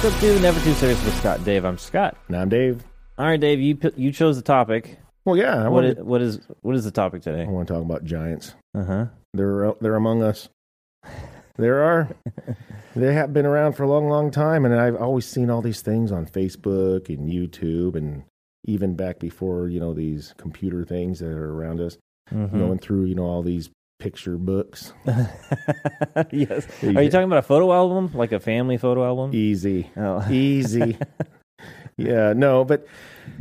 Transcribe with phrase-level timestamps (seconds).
[0.00, 1.64] Welcome to Never Too Serious with Scott Dave.
[1.64, 2.16] I'm Scott.
[2.28, 2.84] Now I'm Dave.
[3.18, 4.96] All right, Dave, you p- you chose the topic.
[5.24, 7.42] Well, yeah, I What want is, what is what is the topic today?
[7.42, 8.54] I want to talk about giants.
[8.76, 9.06] Uh huh.
[9.34, 10.48] They're they're among us.
[11.56, 12.08] There are.
[12.94, 15.82] they have been around for a long, long time, and I've always seen all these
[15.82, 18.22] things on Facebook and YouTube, and
[18.66, 21.98] even back before you know these computer things that are around us.
[22.32, 22.56] Mm-hmm.
[22.56, 24.92] Going through you know all these picture books.
[26.30, 26.66] yes.
[26.82, 29.30] Are you talking about a photo album, like a family photo album?
[29.34, 30.24] Easy, Oh.
[30.30, 30.96] easy.
[31.96, 32.86] yeah, no, but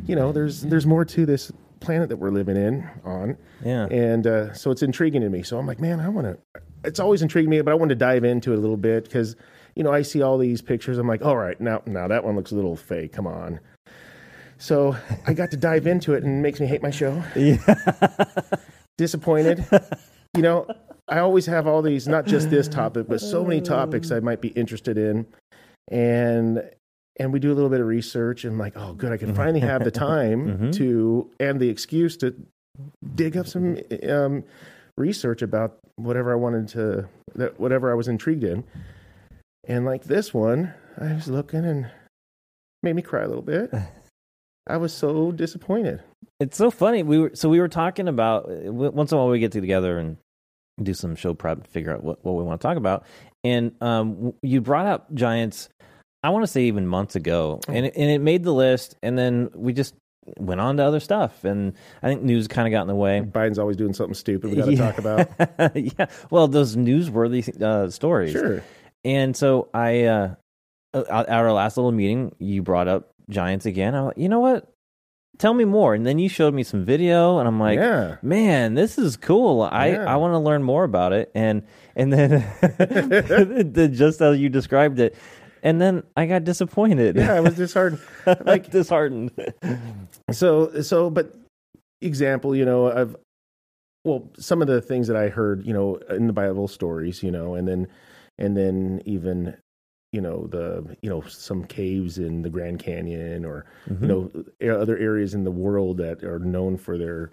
[0.06, 3.38] you know, there's there's more to this planet that we're living in on.
[3.64, 3.86] yeah.
[3.92, 5.44] and uh, so it's intriguing to me.
[5.44, 6.62] So I'm like, man, I want to.
[6.84, 9.36] It's always intrigued me, but I want to dive into it a little bit because
[9.76, 10.98] you know I see all these pictures.
[10.98, 13.14] I'm like, all right, now now that one looks a little fake.
[13.14, 13.60] Come on.
[14.60, 14.96] So
[15.28, 17.24] I got to dive into it, and it makes me hate my show.
[17.36, 17.58] Yeah.
[18.98, 19.64] Disappointed.
[20.36, 20.68] You know,
[21.08, 24.42] I always have all these, not just this topic, but so many topics I might
[24.42, 25.26] be interested in,
[25.90, 26.70] and
[27.20, 29.62] and we do a little bit of research, and like, oh, good, I can finally
[29.62, 30.74] have the time Mhm.
[30.76, 32.36] to and the excuse to
[33.16, 34.44] dig up some um,
[34.98, 38.64] research about whatever I wanted to, that whatever I was intrigued in,
[39.68, 41.90] and like this one, I was looking and
[42.84, 43.72] made me cry a little bit.
[44.68, 46.02] I was so disappointed.
[46.40, 47.04] It's so funny.
[47.04, 50.18] We were so we were talking about once in a while we get together and
[50.82, 53.04] do some show prep, to figure out what, what we want to talk about.
[53.44, 55.70] And um, you brought up Giants.
[56.24, 58.96] I want to say even months ago, and it, and it made the list.
[59.02, 59.96] And then we just
[60.38, 61.44] went on to other stuff.
[61.46, 61.74] And
[62.04, 63.22] I think news kind of got in the way.
[63.22, 64.50] Biden's always doing something stupid.
[64.52, 64.92] We got to Yeah.
[64.92, 65.76] talk about.
[65.76, 66.08] yeah.
[66.30, 68.32] Well, those newsworthy uh, stories.
[68.34, 68.62] Sure.
[69.06, 70.36] And so I, uh,
[70.94, 73.96] at our last little meeting, you brought up Giants again.
[73.96, 74.72] I'm like, you know what?
[75.38, 75.94] Tell me more.
[75.94, 78.16] And then you showed me some video, and I'm like, yeah.
[78.24, 79.62] man, this is cool.
[79.62, 80.06] I, Yeah.
[80.12, 81.32] I want to learn more about it.
[81.36, 81.62] And
[81.96, 82.30] and then
[82.62, 85.16] the- just as you described it,
[85.62, 87.18] and then I got disappointed.
[87.18, 88.02] Yeah, I was disheartened.
[88.46, 89.32] like disheartened.
[90.32, 91.34] So, so, but
[92.02, 93.16] example, you know, I've,
[94.04, 97.32] well, some of the things that I heard, you know, in the Bible stories, you
[97.32, 97.88] know, and then,
[98.38, 99.56] and then even,
[100.14, 104.02] you know, the, you know, some caves in the Grand Canyon or, Mhm.
[104.62, 107.32] you know, other areas in the world that are known for their,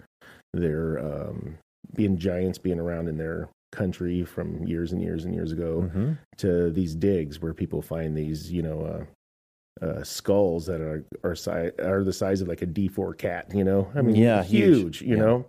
[0.53, 1.57] their, um,
[1.95, 5.89] being giants being around in their country from years and years and years ago.
[5.93, 6.17] Mhm.
[6.37, 11.35] to these digs where people find these, you know, uh, uh, skulls that are are,
[11.35, 13.53] si- are the size of like a D four cat.
[13.53, 14.79] You know, I mean, Yeah, huge.
[14.79, 15.01] huge.
[15.01, 15.21] You Yeah.
[15.23, 15.45] know,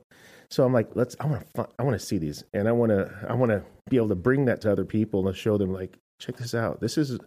[0.51, 1.17] so I'm like, let's.
[1.21, 1.69] I want to.
[1.79, 3.09] I want to see these, and I want to.
[3.29, 5.97] I want to be able to bring that to other people and show them, like,
[6.21, 6.81] check this out.
[6.81, 7.19] This is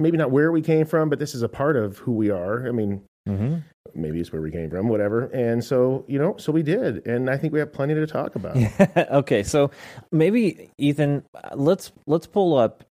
[0.00, 2.66] maybe not where we came from, but this is a part of who we are.
[2.66, 3.62] I mean, Mhm.
[3.94, 5.24] maybe it's where we came from, whatever.
[5.34, 8.36] And so, you know, so we did, and I think we have plenty to talk
[8.36, 8.56] about.
[9.10, 9.70] okay, so
[10.12, 12.84] maybe Ethan, let's let's pull up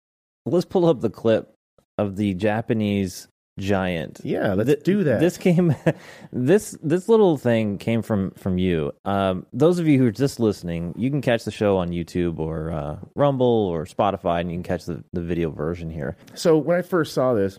[0.47, 1.53] let's pull up the clip
[1.98, 3.28] of the Japanese
[3.59, 4.20] giant.
[4.25, 5.20] Yeah, let's Th- do that.
[5.20, 5.75] This came,
[6.32, 8.92] this this little thing came from from you.
[9.04, 12.38] Um, those of you who are just listening, you can catch the show on YouTube
[12.38, 16.16] or uh, Rumble or Spotify, and you can catch the, the video version here.
[16.34, 17.59] So when I first saw this,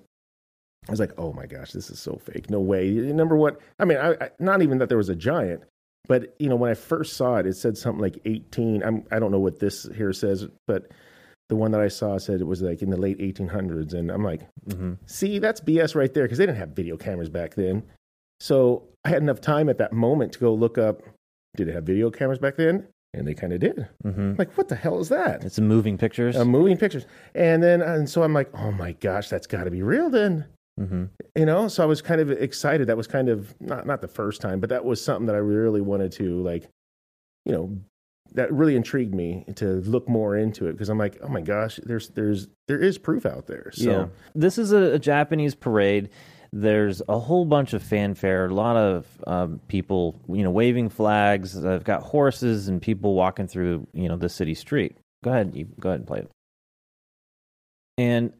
[0.87, 2.49] I was like, "Oh my gosh, this is so fake!
[2.49, 5.63] No way!" Number one, I mean, I, I, not even that there was a giant,
[6.07, 8.83] but you know, when I first saw it, it said something like eighteen.
[8.83, 10.91] I'm, I don't know what this here says, but
[11.49, 14.23] the one that I saw said it was like in the late 1800s, and I'm
[14.23, 14.93] like, Mm-hmm.
[15.05, 17.83] "See, that's BS right there," because they didn't have video cameras back then.
[18.39, 21.01] So I had enough time at that moment to go look up,
[21.55, 22.87] did it have video cameras back then?
[23.13, 23.87] And they kind of did.
[24.03, 24.33] Mm-hmm.
[24.37, 25.45] Like, what the hell is that?
[25.45, 26.35] It's moving pictures.
[26.35, 27.05] uh, moving pictures.
[27.33, 30.45] And then, and so I'm like, oh my gosh, that's got to be real then.
[30.77, 31.05] mm-hmm.
[31.35, 32.87] You know, so I was kind of excited.
[32.87, 35.39] That was kind of not not the first time, but that was something that I
[35.39, 36.67] really wanted to like,
[37.45, 37.77] you know,
[38.35, 41.79] that really intrigued me to look more into it because I'm like, oh my gosh,
[41.83, 43.71] there's there's there is proof out there.
[43.73, 46.09] So yeah, this is a, a Japanese parade.
[46.53, 51.65] There's a whole bunch of fanfare, a lot of um, people, you know, waving flags.
[51.65, 54.95] I've got horses and people walking through, you know, the city street.
[55.23, 56.31] Go ahead, you go ahead and play it.
[57.97, 58.33] And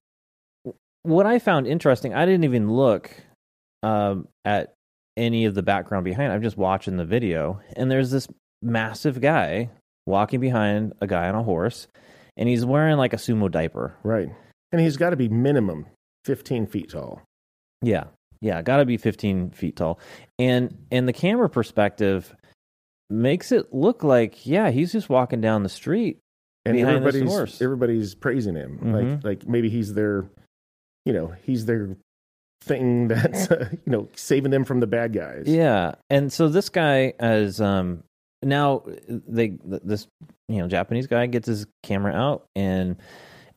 [1.03, 3.11] what I found interesting, I didn't even look
[3.83, 4.73] um, at
[5.17, 6.31] any of the background behind.
[6.31, 8.27] I'm just watching the video, and there's this
[8.61, 9.69] massive guy
[10.05, 11.87] walking behind a guy on a horse,
[12.37, 13.95] and he's wearing like a sumo diaper.
[14.03, 14.29] right,
[14.71, 15.85] and he's got to be minimum
[16.25, 17.21] 15 feet tall.
[17.81, 18.05] Yeah.
[18.41, 19.99] Yeah, got to be 15 feet tall.
[20.37, 22.35] And and the camera perspective
[23.09, 26.19] makes it look like yeah, he's just walking down the street.
[26.65, 28.93] and everybody's everybody's praising him Mhm.
[28.93, 30.25] like like maybe he's their
[31.05, 31.95] you know he's their
[32.61, 35.95] thing that's uh, you know saving them from the bad guys Yeah.
[36.09, 38.03] And so this guy is um
[38.43, 40.07] now they this
[40.47, 42.97] you know Japanese guy gets his camera out and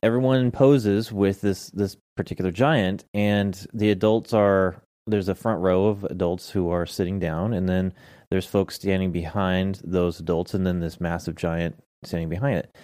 [0.01, 5.87] everyone poses with this this particular giant, and the adults are there's a front row
[5.87, 7.93] of adults who are sitting down, and then
[8.29, 12.75] there's folks standing behind those adults, and then this massive giant standing behind it.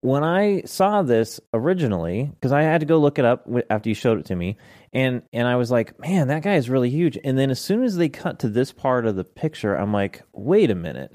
[0.00, 3.94] When I saw this originally, because I had to go look it up after you
[3.94, 4.56] showed it to me,
[4.92, 7.18] and and I was like, man, that guy is really huge.
[7.24, 10.22] And then as soon as they cut to this part of the picture, I'm like,
[10.32, 11.14] wait a minute.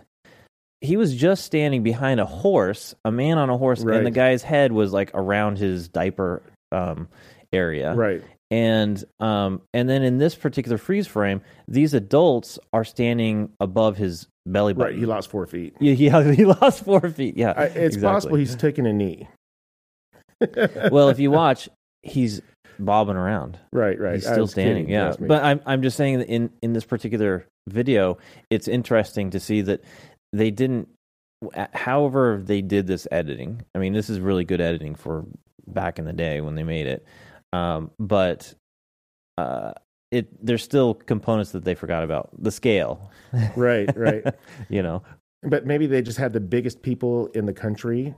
[0.82, 4.42] He was just standing behind a horse, a man on a horse, and the guy's
[4.44, 6.42] head was like around his diaper
[6.72, 7.08] um,
[7.52, 8.24] area Right.
[8.52, 14.28] and um and then in this particular freeze frame these adults are standing above his
[14.46, 14.94] belly button.
[14.94, 15.00] Right.
[15.00, 15.76] He lost four feet.
[15.80, 18.02] yeah he, he lost four feet yeah I, it's exactly.
[18.02, 19.28] possible he's taking a knee.
[20.92, 21.70] well if you watch
[22.04, 22.42] he's
[22.78, 24.16] bobbing around right, right.
[24.16, 27.46] he's still standing kidding, yeah but i'm i'm just saying that in in this particular
[27.68, 28.18] video
[28.50, 29.84] it's interesting to see that
[30.34, 30.88] they didn't
[31.74, 35.26] however they did this editing i mean this is really good editing for
[35.68, 37.06] back in the day when they made it
[37.54, 38.54] um but
[39.38, 39.72] uh
[40.12, 43.10] it there's still components that they forgot about the scale
[43.56, 44.24] right, right.
[44.70, 45.02] you know
[45.44, 48.16] But maybe they just had the biggest people in the country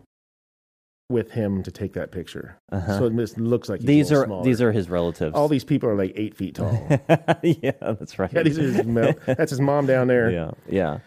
[1.10, 2.58] with him to take that picture.
[2.72, 2.98] uh-huh.
[3.00, 4.46] So it looks like he's these are smaller.
[4.46, 6.72] these are his relatives all these people are like eight feet tall.
[7.44, 10.31] yeah that's right yeah, these are his mel- that's his mom down there.
[10.31, 11.00] Yeah, yeah.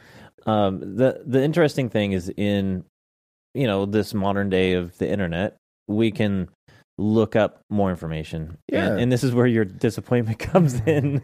[0.47, 2.85] Um, the the interesting thing is in
[3.55, 5.57] you know this modern day of the internet,
[5.89, 6.49] we can
[6.99, 8.57] look up more information.
[8.71, 8.87] Yeah.
[8.93, 11.23] and, and this is where your disappointment comes in.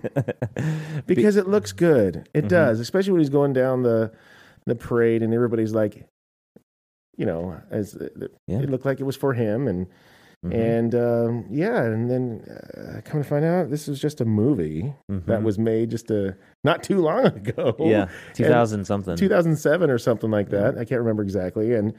[1.07, 2.29] because it looks good.
[2.35, 2.49] It Mhm.
[2.49, 4.11] does, especially when he's going down the
[4.67, 6.07] the parade and everybody's like,
[7.17, 8.13] you know, as it
[8.47, 8.59] Yeah.
[8.61, 9.87] looked like it was for him, and
[10.45, 14.25] Mhm, and um, yeah, and then uh, come to find out, this was just a
[14.25, 14.95] movie
[15.27, 15.43] that mhm.
[15.43, 16.35] was made just a
[16.65, 17.77] not too long ago.
[17.79, 19.17] yeah, two thousand something.
[19.17, 20.79] 2007 or something like that.
[20.79, 21.75] I can't remember exactly.
[21.75, 21.93] And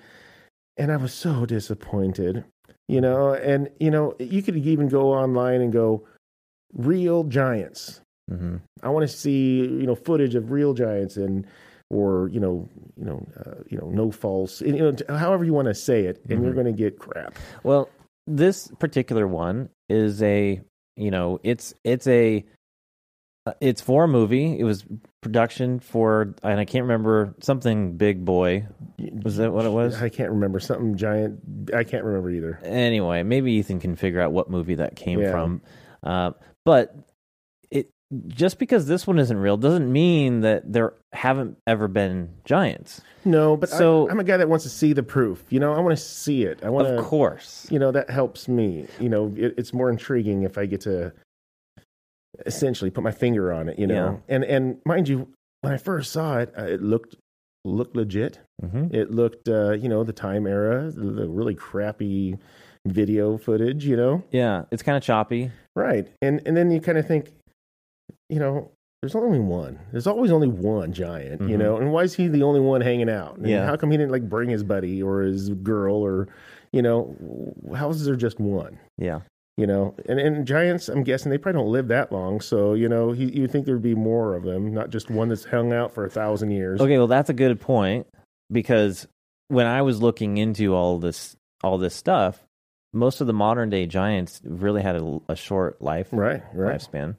[0.77, 2.43] and I was so disappointed,
[2.87, 3.33] you know.
[3.33, 6.07] And you know, you could even go online and go
[6.73, 8.01] real giants.
[8.29, 11.45] hmm I want to see you know footage of real giants and
[11.91, 12.67] or you know
[12.97, 16.21] you know uh, you know no false you know however you want to say it,
[16.29, 16.55] and you're Mhm.
[16.55, 17.35] going to get crap.
[17.63, 17.87] Well,
[18.27, 20.61] this particular one is a
[20.95, 22.45] you know it's it's a
[23.45, 24.59] uh, it's for a movie.
[24.59, 24.85] It was
[25.21, 28.67] production for and I can't remember something big boy.
[29.23, 30.01] Was that what it was?
[30.01, 31.39] I can't remember something giant.
[31.73, 32.59] I can't remember either.
[32.63, 35.31] anyway, maybe Ethan can figure out what movie that came Yeah.
[35.31, 35.61] from.
[36.03, 36.31] Uh,
[36.65, 36.95] but
[38.27, 43.01] just because this one isn't real doesn't mean that there haven't ever been giants.
[43.23, 45.43] No, but So- I, I'm a guy that wants to see the proof.
[45.49, 46.59] You know, I want to see it.
[46.63, 47.67] I want Of course.
[47.71, 51.13] you know that helps me you know it, it's more intriguing if i get to
[52.45, 55.27] essentially put my finger on it you know and and mind you
[55.61, 57.15] when i first saw it uh, it looked
[57.65, 62.35] looked legit hmm it looked uh you know the time era the, the really crappy
[62.87, 65.51] video footage you know Yeah, it's kind of choppy.
[65.75, 67.31] right and and then you kind of think
[68.31, 71.59] you know there's only one there's always only one giant you Mhm.
[71.59, 73.65] know and why is he the only one hanging out and Yeah.
[73.65, 76.27] how come he didn't like bring his buddy or his girl or
[76.71, 77.15] you know
[77.75, 79.21] how is there just one Yeah.
[79.57, 82.87] you know and, and giants i'm guessing they probably don't live that long so you
[82.87, 85.93] know he, you think there'd be more of them not just one that's hung out
[85.93, 88.07] for a thousand years Okay, well that's a good point
[88.51, 89.07] because
[89.49, 92.43] when I was looking into all this all this stuff,
[92.93, 97.15] most of the modern day giants really had a, a short life right right lifespan.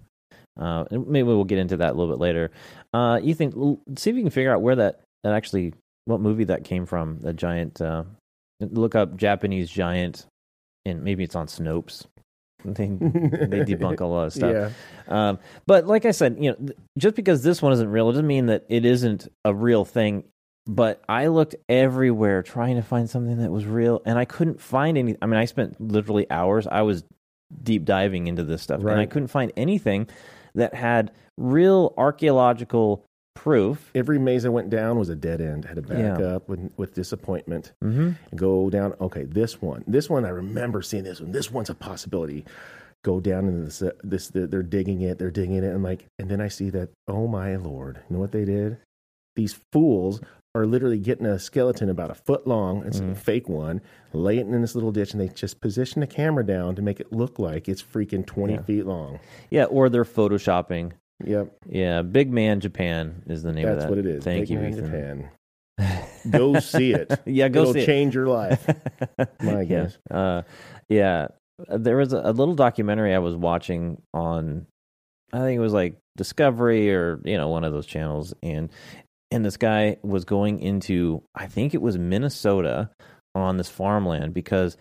[0.59, 2.50] Uh, and maybe we'll get into that a little bit later.
[2.92, 3.54] Uh, you think?
[3.99, 5.73] See if you can figure out where that that actually
[6.04, 7.18] what movie that came from.
[7.21, 7.80] The giant.
[7.80, 8.04] Uh,
[8.61, 10.26] look up Japanese giant,
[10.85, 12.06] and maybe it's on Snopes.
[12.64, 14.52] They they debunk a lot of stuff.
[14.52, 14.71] yeah
[15.09, 18.26] Um, but like I said, you know, just because this one isn't real, it doesn't
[18.28, 20.23] mean that it isn't a real thing.
[20.68, 24.97] But I looked everywhere trying to find something that was real, and I couldn't find
[24.97, 25.16] any.
[25.21, 26.68] I mean, I spent literally hours.
[26.68, 27.02] I was
[27.64, 30.09] deep diving into this stuff, and I couldn't find anything
[30.54, 33.04] that had real archaeological
[33.35, 33.90] proof.
[33.94, 36.26] every maze i went down was a dead end had to back Yeah.
[36.37, 38.11] up with, with disappointment Mm-hmm.
[38.30, 41.71] and go down okay this one this one i remember seeing this one this one's
[41.71, 42.44] a possibility
[43.04, 46.28] go down into this, uh, this they're digging it they're digging it and like and
[46.30, 48.76] then i see that oh my lord you know what they did
[49.35, 50.21] these fools
[50.54, 53.16] are literally getting a skeleton about a foot long it's a Mhm.
[53.16, 53.80] fake one
[54.12, 57.00] lay it in this little ditch and they just position the camera down to make
[57.00, 58.62] it look like it's freaking 20 Yeah.
[58.62, 59.18] feet long
[59.50, 60.92] Yeah, or they're photoshopping.
[61.25, 63.75] yep Yeah, Big Man Japan is the name of that.
[63.76, 63.90] that's that.
[63.90, 64.85] what it is Thank Big you, Man Ethan.
[64.85, 65.28] Japan
[66.30, 67.87] go see it yeah, go it'll see it.
[67.87, 68.66] change your life
[69.42, 69.64] My yeah.
[69.64, 69.99] goodness.
[70.11, 70.42] Uh,
[70.90, 71.28] yeah.
[71.68, 74.66] There was a, a little documentary I was watching on,
[75.32, 78.68] I think it was like Discovery or you know one of those channels, and
[79.32, 82.90] and this guy was going into, I think it was Minnesota,
[83.34, 84.76] on this farmland because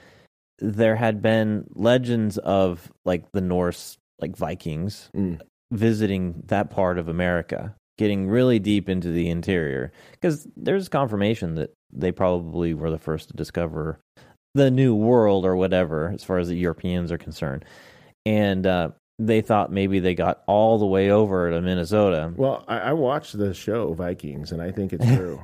[0.60, 5.40] there had been legends of like the Norse, like Vikings, Mm.
[5.72, 11.72] visiting that part of America, getting really deep into the interior, because there's confirmation that
[11.94, 14.00] they probably were the first to discover
[14.54, 17.64] the new world or whatever, as far as the Europeans are concerned.
[18.26, 18.90] And uh,
[19.28, 22.34] they thought maybe they got all the way over to Minnesota.
[22.36, 25.42] Well, I, I watched the show Vikings, and I think it's true.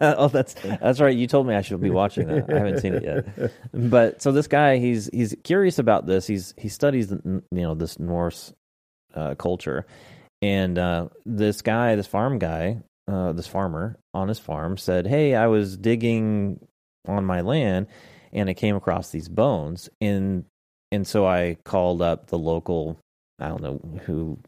[0.00, 1.16] oh, that's that's right.
[1.16, 2.52] You told me I should be watching that.
[2.52, 3.52] I haven't seen it yet.
[3.72, 6.26] But so this guy, he's he's curious about this.
[6.26, 8.52] He's he studies you know this Norse
[9.14, 9.86] uh, culture,
[10.42, 15.34] and uh, this guy, this farm guy, uh, this farmer on his farm said, "Hey,
[15.34, 16.60] I was digging
[17.08, 17.86] on my land,
[18.32, 20.44] and I came across these bones, and
[20.92, 22.98] and so I called up the local.
[23.38, 24.38] I don't know who."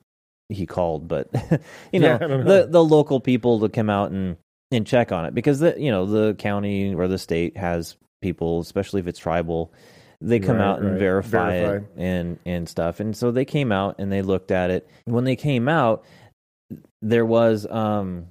[0.50, 1.28] He called, but
[1.92, 2.42] you know, Yeah, know.
[2.42, 4.37] the the local people to come out and
[4.71, 8.61] and check on it because the you know the county or the state has people,
[8.61, 9.73] especially if it's tribal,
[10.23, 10.99] they come Right, out and right.
[10.99, 13.00] verify, it and and stuff.
[13.00, 14.88] And so they came out and they looked at it.
[15.04, 16.04] When they came out,
[17.02, 18.28] there was um,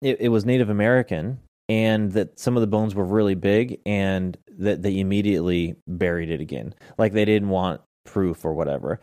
[0.00, 1.38] it, it was Native American,
[1.68, 6.40] and that some of the bones were really big, and that they immediately buried it
[6.40, 9.00] again, like they didn't want proof or whatever.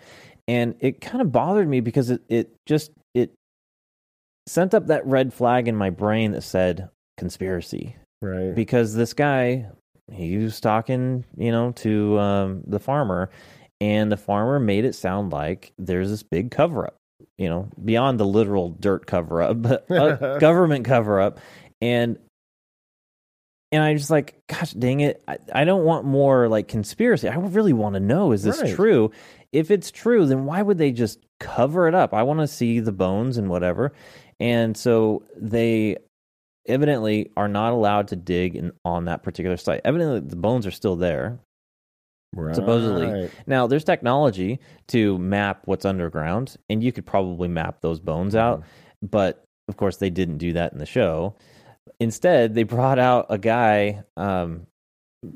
[0.49, 3.31] And it kind of bothered me because it it just it
[4.47, 6.89] sent up that red flag in my brain that said
[7.19, 8.55] conspiracy right.
[8.55, 9.67] because this guy
[10.11, 13.29] he was talking you know to um, the farmer
[13.79, 16.95] and the farmer made it sound like there's this big cover up
[17.37, 21.39] you know beyond the literal dirt cover up but a government cover up
[21.81, 22.17] and
[23.71, 27.35] and i just like gosh dang it I, I don't want more like conspiracy i
[27.35, 28.73] really want to know is this Right.
[28.73, 29.11] true
[29.51, 32.79] if it's true then why would they just cover it up i want to see
[32.79, 33.91] the bones and whatever
[34.39, 35.97] and so they
[36.69, 39.81] evidently are not allowed to dig in, on that particular site.
[39.83, 41.39] Evidently, the bones are still there.
[42.53, 43.07] supposedly.
[43.47, 48.63] Now, there's technology to map what's underground, and you could probably map those bones out.
[49.01, 51.35] But of course, they didn't do that in the show.
[51.99, 54.67] Instead, they brought out a guy, um,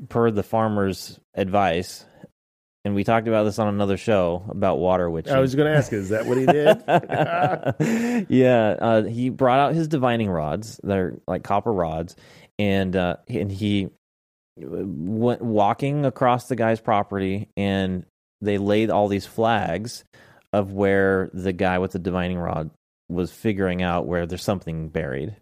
[0.08, 2.06] per the farmer's advice,
[2.84, 5.32] and we talked about this on another show about water witching.
[5.32, 8.26] I was going to ask, is that what he did?
[8.28, 10.80] yeah, uh, he brought out his divining rods.
[10.82, 12.16] They're like copper rods,
[12.58, 13.88] and uh, and he
[14.56, 18.04] went walking across the guy's property, and
[18.40, 20.04] they laid all these flags
[20.52, 22.70] of where the guy with the divining rod
[23.08, 25.34] was figuring out where there's something buried,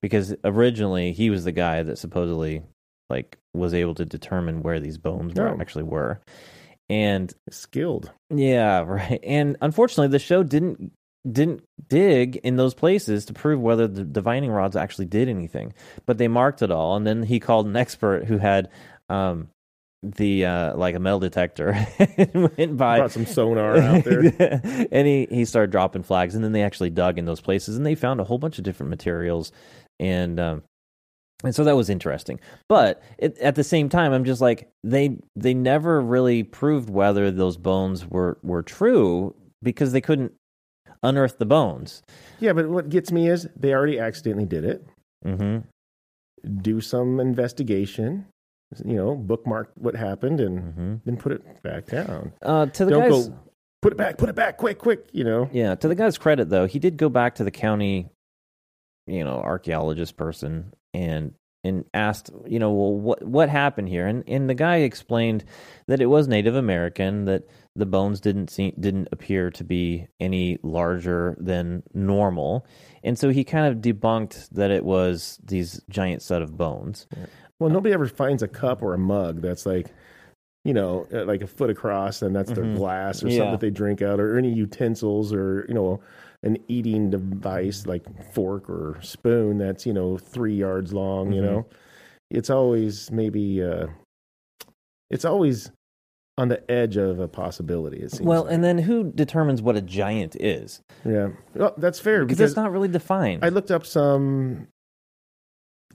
[0.00, 2.62] because originally he was the guy that supposedly
[3.08, 5.58] like was able to determine where these bones were, Oh.
[5.60, 6.20] actually were,
[6.90, 8.10] and Skilled.
[8.34, 9.20] yeah, right.
[9.22, 10.92] And unfortunately, the show didn't
[11.30, 15.72] didn't dig in those places to prove whether the divining rods actually did anything.
[16.06, 18.70] But they marked it all, and then he called an expert who had
[19.08, 19.48] um,
[20.02, 22.98] the uh, like a metal detector and went by.
[22.98, 24.88] Brought some sonar out there.
[24.90, 27.86] and he, he started dropping flags, and then they actually dug in those places, and
[27.86, 29.52] they found a whole bunch of different materials,
[30.00, 30.62] and um,
[31.42, 32.38] and so that was interesting.
[32.68, 37.30] But it, at the same time, I'm just like they they never really proved whether
[37.30, 40.32] those bones were were true because they couldn't
[41.02, 42.02] unearth the bones.
[42.40, 44.86] Yeah, but what gets me is they already accidentally did it.
[45.24, 45.58] hmm
[46.62, 48.26] Do some investigation,
[48.84, 52.32] you know, bookmark what happened and hmm then put it back down.
[52.42, 53.38] Uh, to the Don't guys, go,
[53.82, 55.48] put it back, put it back, quick, quick, you know.
[55.52, 58.10] yeah, to the guy's credit though, he did go back to the county,
[59.06, 64.06] you know, archaeologist person and and asked, you know, well, what what happened here?
[64.06, 65.44] And and the guy explained
[65.88, 67.44] that it was Native American, that
[67.76, 72.66] the bones didn't seem didn't appear to be any larger than normal,
[73.04, 77.06] and so he kind of debunked that it was these giant set of bones.
[77.58, 79.88] Well, nobody ever finds a cup or a mug that's like,
[80.64, 82.76] you know, uh, like a foot across, and that's their Mhm.
[82.78, 83.36] glass or Yeah.
[83.36, 86.00] something that they drink out, or any utensils, or you know,
[86.42, 91.32] an eating device like fork or spoon that's you know three yards long.
[91.32, 91.44] You Mhm.
[91.44, 91.66] know,
[92.30, 93.88] it's always maybe, uh,
[95.10, 95.70] it's always
[96.38, 97.98] on the edge of a possibility.
[97.98, 98.22] It seems.
[98.26, 98.54] Well, like.
[98.54, 100.80] and then who determines what a giant is?
[101.04, 103.44] yeah, well, that's fair Because because it's not really defined.
[103.44, 104.68] I looked up some,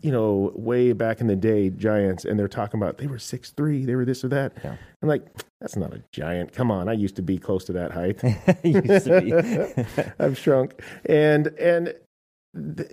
[0.06, 3.50] you know, way back in the day, giants, and they're talking about they were six
[3.50, 4.54] three, they were this or that.
[4.64, 4.76] Yeah.
[5.02, 5.26] I'm like,
[5.60, 6.54] that's not a giant.
[6.54, 8.22] Come on, I used to be close to that height.
[8.64, 10.14] used to be.
[10.24, 11.96] I've shrunk, and and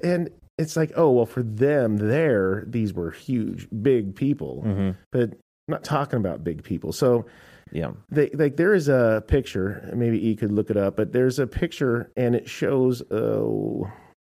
[0.02, 5.30] and it's like, oh well, for them, there these were huge, big people, hmm but
[5.32, 6.92] I'm not talking about big people.
[6.92, 7.26] So
[7.72, 7.92] Yeah.
[8.10, 11.46] they like there is a picture maybe e could look it up but there's a
[11.46, 13.88] picture and it shows uh,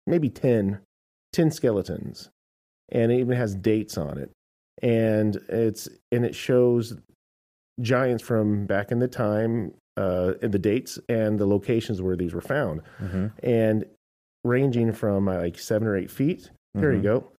[0.07, 0.79] maybe 10
[1.33, 2.29] 10 skeletons
[2.89, 4.29] and it even has dates on it
[4.81, 6.95] and it's and it shows
[7.81, 12.33] giants from back in the time, uh, and the dates and the locations where these
[12.33, 13.85] were found, hmm and
[14.43, 16.49] ranging from uh, like seven or eight feet.
[16.75, 17.03] There you Mhm.
[17.03, 17.31] go,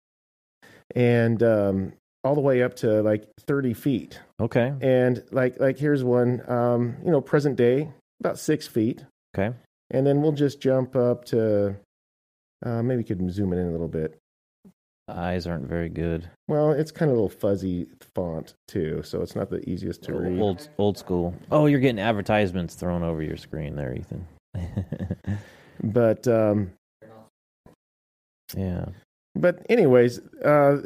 [0.95, 1.93] and um,
[2.25, 4.21] all the way up to like thirty feet.
[4.41, 4.73] Okay.
[4.81, 7.91] And like like here's one, um, you know, present day
[8.21, 9.05] about six feet,
[9.37, 9.55] Okay.
[9.91, 11.77] and then we'll just jump up to
[12.67, 14.19] uh, maybe we could zoom it in a little bit.
[15.09, 16.29] Eyes aren't very good.
[16.49, 20.13] Well, it's kind of a little fuzzy font too, so it's not the easiest to
[20.15, 20.39] read.
[20.41, 21.35] Old old school.
[21.51, 24.27] Oh, you're getting advertisements thrown over your screen there, Ethan.
[25.83, 26.73] But um,
[28.57, 28.87] yeah.
[29.35, 30.79] but anyways, uh,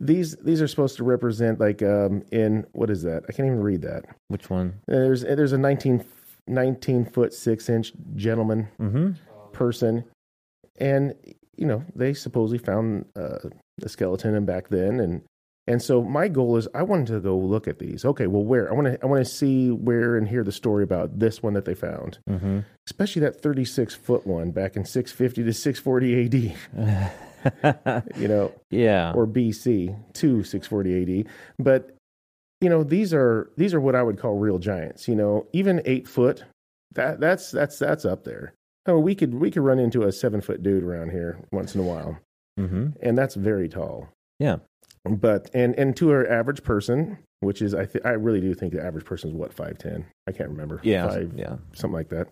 [0.00, 3.24] these these are supposed to represent like um, in what is that?
[3.28, 4.04] I can't even read that.
[4.28, 4.74] Which one?
[4.86, 6.04] There's there's a 19,
[6.46, 9.10] 19 foot six inch gentleman Mm-hmm.
[9.52, 10.04] person,
[10.78, 11.14] and
[11.58, 13.38] you know they supposedly found uh,
[13.78, 15.22] the skeleton and back then, and
[15.66, 18.04] and so my goal is I wanted to go look at these.
[18.04, 20.82] Okay, well where I want to I want to see where and hear the story
[20.84, 22.60] about this one that they found, Mm-hmm.
[22.86, 26.54] especially that thirty six foot one back in six fifty to six forty A.D.
[28.16, 29.12] You know, yeah.
[29.14, 31.26] or BC to 640 AD.
[31.58, 31.94] But
[32.60, 35.06] you know, these are these are what I would call real giants.
[35.06, 36.42] You know, even eight foot,
[36.94, 38.54] that that's that's that's up there.
[38.94, 41.80] Mean, we could we could run into a seven foot dude around here once in
[41.80, 42.18] a while,
[42.58, 42.88] mm-hmm.
[43.02, 44.08] and that's very tall.
[44.38, 44.58] Yeah.
[45.04, 48.72] But and and to our average person, which is I th- I really do think
[48.72, 50.04] the average person is what five ten.
[50.26, 50.80] I can't remember.
[50.82, 51.08] Yeah.
[51.08, 51.56] five Yeah.
[51.72, 52.28] something like that.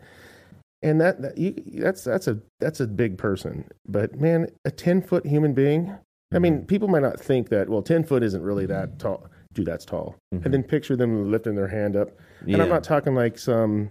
[0.82, 5.00] And that, that you, that's that's a that's a big person, but man, a ten
[5.00, 5.96] foot human being.
[6.34, 6.66] I mean, Mm-hmm.
[6.66, 7.68] people might not think that.
[7.68, 9.26] Well, ten foot isn't really that tall.
[9.54, 10.16] Dude, that's tall.
[10.34, 10.44] Mhm.
[10.44, 12.10] And then picture them lifting their hand up.
[12.44, 12.54] yeah.
[12.54, 13.90] And I'm not talking like some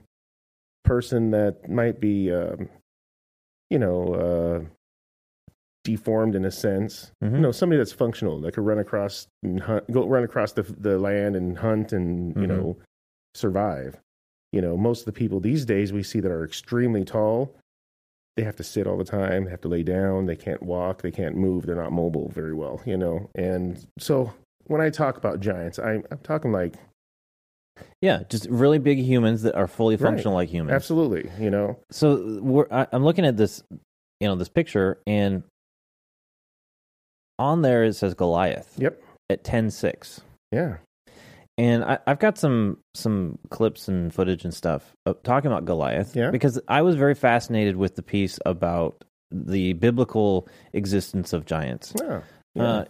[0.86, 2.70] person that might be, um,
[3.70, 4.66] you know, uh,
[5.84, 7.12] deformed in a sense.
[7.24, 7.34] Mhm.
[7.34, 10.64] You know, somebody that's functional that could run across and hunt, go run across the
[10.64, 12.48] the land and hunt and you Mhm.
[12.48, 12.78] know
[13.36, 14.00] survive.
[14.52, 17.54] You know, most of the people these days we see that are extremely tall,
[18.38, 19.46] they have to sit all the time.
[19.46, 20.26] They have to lay down.
[20.26, 21.02] They can't walk.
[21.02, 21.66] They can't move.
[21.66, 22.82] They're not mobile very well.
[22.86, 24.34] You know, and so
[24.68, 26.76] when I talk about giants, I'm, I'm talking like
[28.02, 30.02] Yeah, just really big humans that are fully Right.
[30.10, 30.74] functional like humans.
[30.76, 31.30] absolutely.
[31.40, 33.64] You know, So we're, I, I'm looking at this,
[34.20, 35.44] you know, this picture, and
[37.40, 38.74] on there it says Goliath.
[38.78, 39.02] Yep.
[39.30, 40.78] At ten six, yeah,
[41.58, 46.16] and I, I've got some some clips and footage and stuff of talking about Goliath.
[46.16, 46.30] Yeah.
[46.30, 51.92] Because I was very fascinated with the piece about the biblical existence of giants.
[52.00, 52.22] yeah.
[52.54, 52.64] yeah.
[52.64, 52.86] Uh,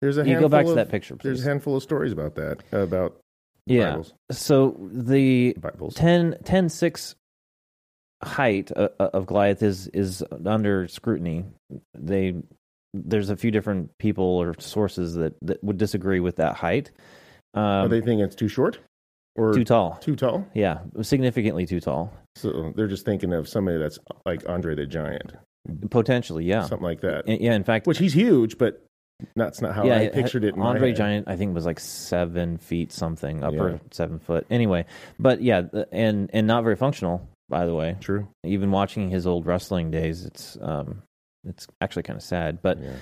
[0.00, 2.34] there's a you go handful back to that picture, There's a handful of stories about
[2.34, 3.16] that about
[3.66, 3.90] yeah.
[3.90, 4.14] Bibles.
[4.30, 5.94] So the Bibles.
[5.94, 7.14] 10, 10 6
[8.22, 11.44] height uh, uh, of Goliath is is under scrutiny.
[11.94, 12.34] They
[12.94, 16.90] there's a few different people or sources that, that would disagree with that height.
[17.54, 18.78] Are Um, they thinking it's too short
[19.34, 19.96] or too tall?
[20.00, 20.46] too tall?
[20.54, 22.12] Yeah, significantly too tall.
[22.36, 25.32] So they're just thinking of somebody that's like Andre the Giant,
[25.90, 27.24] Potentially, yeah, something like that.
[27.26, 27.54] And- yeah.
[27.54, 28.84] In fact, Which he's huge, but
[29.36, 30.54] that's not how yeah, I pictured it.
[30.54, 30.92] In my Andre.
[30.92, 33.78] Giant, I think, was like seven feet something, upper Yeah.
[33.90, 34.46] seven foot.
[34.50, 34.84] Anyway,
[35.18, 37.96] but yeah, and and not very functional, by the way.
[38.00, 38.28] True.
[38.44, 41.02] Even watching his old wrestling days, it's um,
[41.44, 42.60] it's actually kind of sad.
[42.62, 42.94] But Yeah.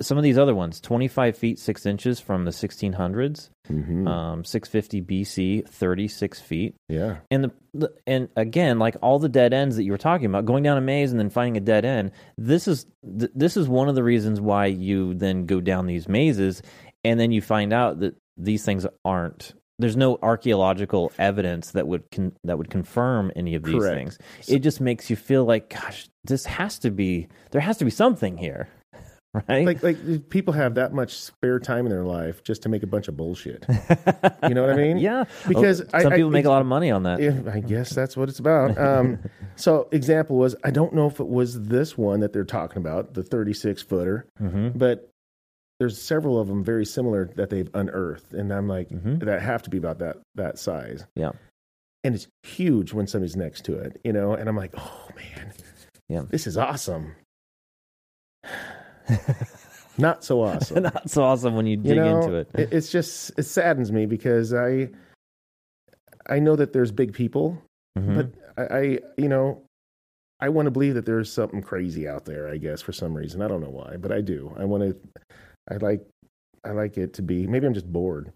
[0.00, 4.08] Some of these other ones 25 feet 6 inches from the 1600s Mhm.
[4.08, 7.18] um, 650 bc 36 feet yeah.
[7.30, 10.62] and the, and again like all the dead ends that you were talking about going
[10.62, 12.86] down a maze and then finding a dead end this is
[13.18, 16.62] th- this is one of the reasons why you then go down these mazes
[17.04, 22.02] and then you find out that these things aren't there's no archaeological evidence that would
[22.10, 23.94] con- that would confirm any of these Correct.
[23.96, 27.84] things it just makes you feel like gosh this has to be there has to
[27.84, 28.68] be something here
[29.48, 32.82] right Like like people have that much spare time in their life just to make
[32.82, 33.64] a bunch of bullshit.
[34.42, 34.98] You know what I mean?
[34.98, 37.40] yeah Because Oh, I- some I- people make a lot of money on that Yeah,
[37.52, 38.76] I guess that's what it's about.
[38.78, 39.18] Um,
[39.56, 43.14] so, example was I don't know if it was this one that they're talking about,
[43.14, 45.08] the 36 footer, hmm but
[45.80, 49.20] there's several of them very similar that they've unearthed, and I'm like Mhm.
[49.24, 51.04] that have to be about that that size.
[51.14, 51.30] Yeah.
[52.04, 54.32] and it's huge when somebody's next to it, you know.
[54.32, 55.52] And I'm like, oh man,
[56.08, 56.22] Yeah.
[56.30, 57.12] this is awesome.
[59.98, 60.82] Not so awesome.
[60.84, 64.06] not so awesome when you dig you know, into it It's just it saddens me
[64.06, 64.90] because I
[66.28, 67.60] I know that there's big people,
[67.98, 68.14] Mhm.
[68.56, 69.62] but I, I you know
[70.40, 72.48] I want to believe that there's something crazy out there.
[72.48, 74.54] I guess for some reason I don't know why, but I do.
[74.56, 74.96] I want to.
[75.70, 76.06] I like.
[76.64, 77.46] I like it to be.
[77.46, 78.32] Maybe I'm just bored.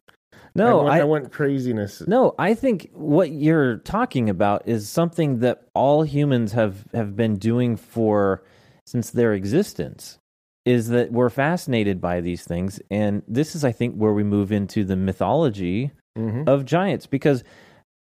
[0.54, 2.02] no I want, I, I want craziness.
[2.08, 7.36] No, I think what you're talking about is something that all humans have have been
[7.36, 8.42] doing for
[8.86, 10.18] since their existence.
[10.64, 14.52] Is that we're fascinated by these things, and this is, I think, where we move
[14.52, 16.46] into the mythology Mhm.
[16.48, 17.42] of giants because.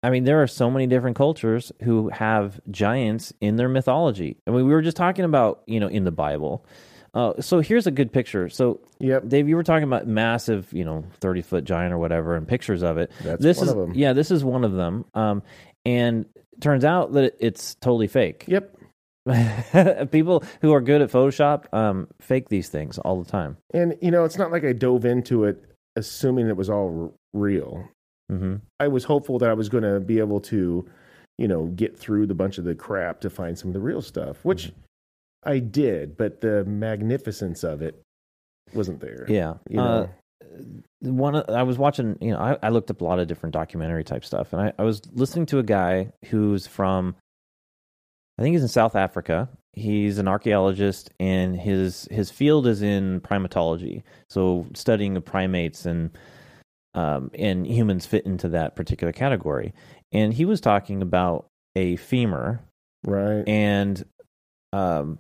[0.03, 4.35] I mean, there are so many different cultures who have giants in their mythology.
[4.47, 6.65] I mean, we were just talking about, you know, in the Bible.
[7.13, 8.49] Uh, so here's a good picture.
[8.49, 9.27] So Yep.
[9.29, 12.81] Dave, you were talking about massive, you know, thirty foot giant or whatever, and pictures
[12.81, 13.11] of it.
[13.23, 13.93] That's this one is of 'em.
[13.93, 15.05] yeah, this is one of them.
[15.13, 15.43] Um,
[15.85, 16.25] and
[16.61, 18.45] turns out that it's totally fake.
[18.47, 18.75] Yep.
[20.11, 23.57] People who are good at Photoshop um, fake these things all the time.
[23.73, 25.63] And you know, it's not like I dove into it
[25.95, 27.87] assuming it was all r- real.
[28.29, 30.87] hmm I was hopeful that I was going to be able to,
[31.37, 34.01] you know, get through the bunch of the crap to find some of the real
[34.01, 34.79] stuff, which Mm-hmm.
[35.43, 37.99] I did, but the magnificence of it
[38.73, 39.25] wasn't there.
[39.27, 40.09] Yeah, You know,
[40.45, 40.53] uh,
[41.01, 42.15] one I was watching.
[42.21, 44.73] You know, I, I looked up a lot of different documentary type stuff, and I,
[44.77, 47.15] I was listening to a guy who's from,
[48.37, 49.49] I think he's in South Africa.
[49.73, 56.11] He's an archaeologist, and his his field is in primatology, so studying the primates and
[56.93, 59.73] um, and humans fit into that particular category.
[60.11, 62.59] And he was talking about a femur
[63.05, 63.47] right.
[63.47, 64.03] and
[64.73, 65.19] um,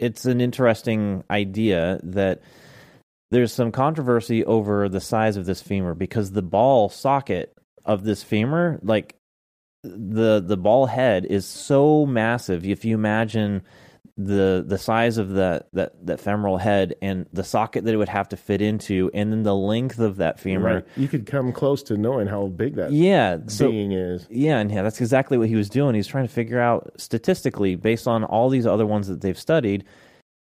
[0.00, 2.40] it's an interesting idea that
[3.30, 7.52] there's some controversy over the size of this femur because the ball socket
[7.84, 9.14] of this femur, like
[9.82, 12.64] the the ball head, is so massive.
[12.64, 13.62] If you imagine
[14.16, 18.08] the the size of that that that femoral head and the socket that it would
[18.08, 20.86] have to fit into, and then the length of that femur, right.
[20.96, 23.38] You could come close to knowing how big that yeah.
[23.46, 24.26] So being is.
[24.30, 25.94] yeah, and yeah, that's exactly what he was doing.
[25.94, 29.84] He's trying to figure out statistically, based on all these other ones that they've studied,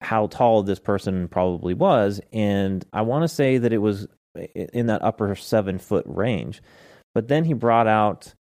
[0.00, 2.20] how tall this person probably was.
[2.32, 4.06] And I want to say that it was
[4.54, 6.62] in that upper seven foot range.
[7.14, 8.34] But then he brought out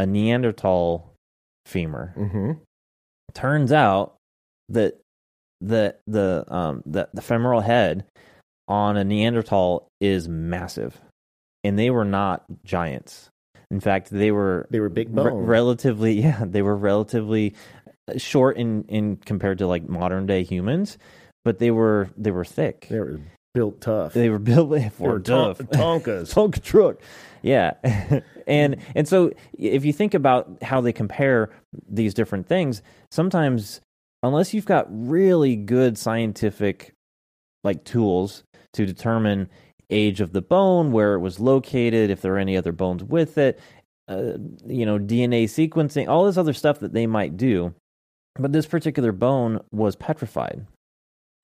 [0.00, 1.12] a Neanderthal
[1.66, 2.12] femur.
[2.16, 2.52] hmm
[3.34, 4.16] Turns out
[4.70, 4.98] that
[5.60, 8.04] the the um the, the femoral head
[8.66, 11.00] on a Neanderthal is massive,
[11.64, 13.28] and they were not giants.
[13.70, 15.46] In fact, they were They were big re- bones.
[15.46, 17.54] relatively yeah they were relatively
[18.16, 20.98] short in in compared to like modern day humans
[21.44, 23.20] but they were they were thick they were
[23.54, 24.12] built tough.
[24.14, 26.34] they were built for ton- tough Tonkas.
[26.34, 26.96] Tonka truck
[27.42, 27.74] yeah
[28.50, 31.50] and and so if you think about how they compare
[31.88, 33.80] these different things sometimes
[34.22, 36.92] unless you've got really good scientific
[37.64, 39.48] like tools to determine
[39.88, 43.38] age of the bone where it was located if there are any other bones with
[43.38, 43.58] it
[44.08, 44.34] uh,
[44.66, 47.72] you know dna sequencing all this other stuff that they might do
[48.38, 50.66] but this particular bone was petrified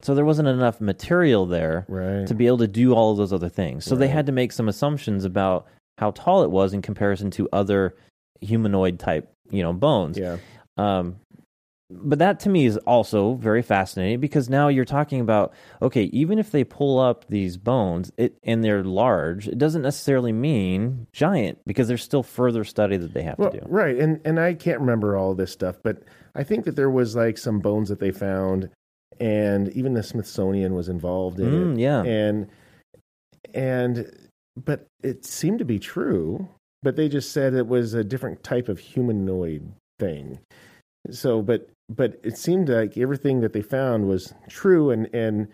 [0.03, 2.27] so there wasn't enough material there right.
[2.27, 3.85] to be able to do all of those other things.
[3.85, 5.67] So they had to make some assumptions about
[5.99, 7.95] how tall it was in comparison to other
[8.41, 10.19] humanoid type, you know, bones.
[10.19, 10.37] yeah.
[10.77, 11.17] Um,
[11.89, 16.41] but that to me is also very fascinating because now you're talking about okay, even
[16.41, 21.59] if they pull up these bones it, and they're large, it doesn't necessarily mean giant
[21.65, 23.67] because there's still further study that they have Well, to do.
[23.69, 26.03] right, and and I can't remember all this stuff, but
[26.35, 28.69] I think that there was like some bones that they found,
[29.21, 32.03] and even the Smithsonian was involved in Mm, it, yeah.
[32.03, 32.49] and
[33.55, 34.11] and
[34.57, 36.49] but it seemed to be true,
[36.83, 40.39] but they just said it was a different type of humanoid thing.
[41.11, 45.49] So, but but it seemed like everything that they found was true, and and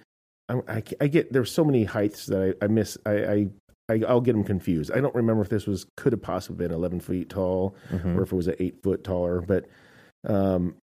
[0.49, 2.97] I, I, I get there's so many heights that I, I miss.
[3.05, 3.49] I, I
[3.91, 4.93] I, I'll get them confused.
[4.93, 8.17] I don't remember if this was could have possibly been 11 feet tall Mhm.
[8.17, 9.67] or if it was an eight foot taller, but
[10.27, 10.77] um,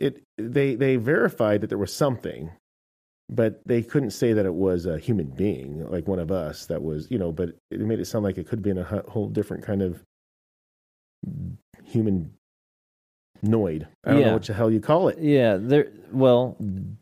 [0.00, 2.50] it they they verified that there was something,
[3.28, 6.66] but they couldn't say that it was a human being like one of us.
[6.66, 9.02] That was you know, but it made it sound like it could have been a
[9.08, 10.02] whole different kind of
[11.84, 12.32] human
[13.44, 13.86] noid.
[14.04, 14.26] I don't Yeah.
[14.28, 15.18] know what the hell you call it.
[15.18, 15.88] Yeah, there.
[16.12, 16.56] Well,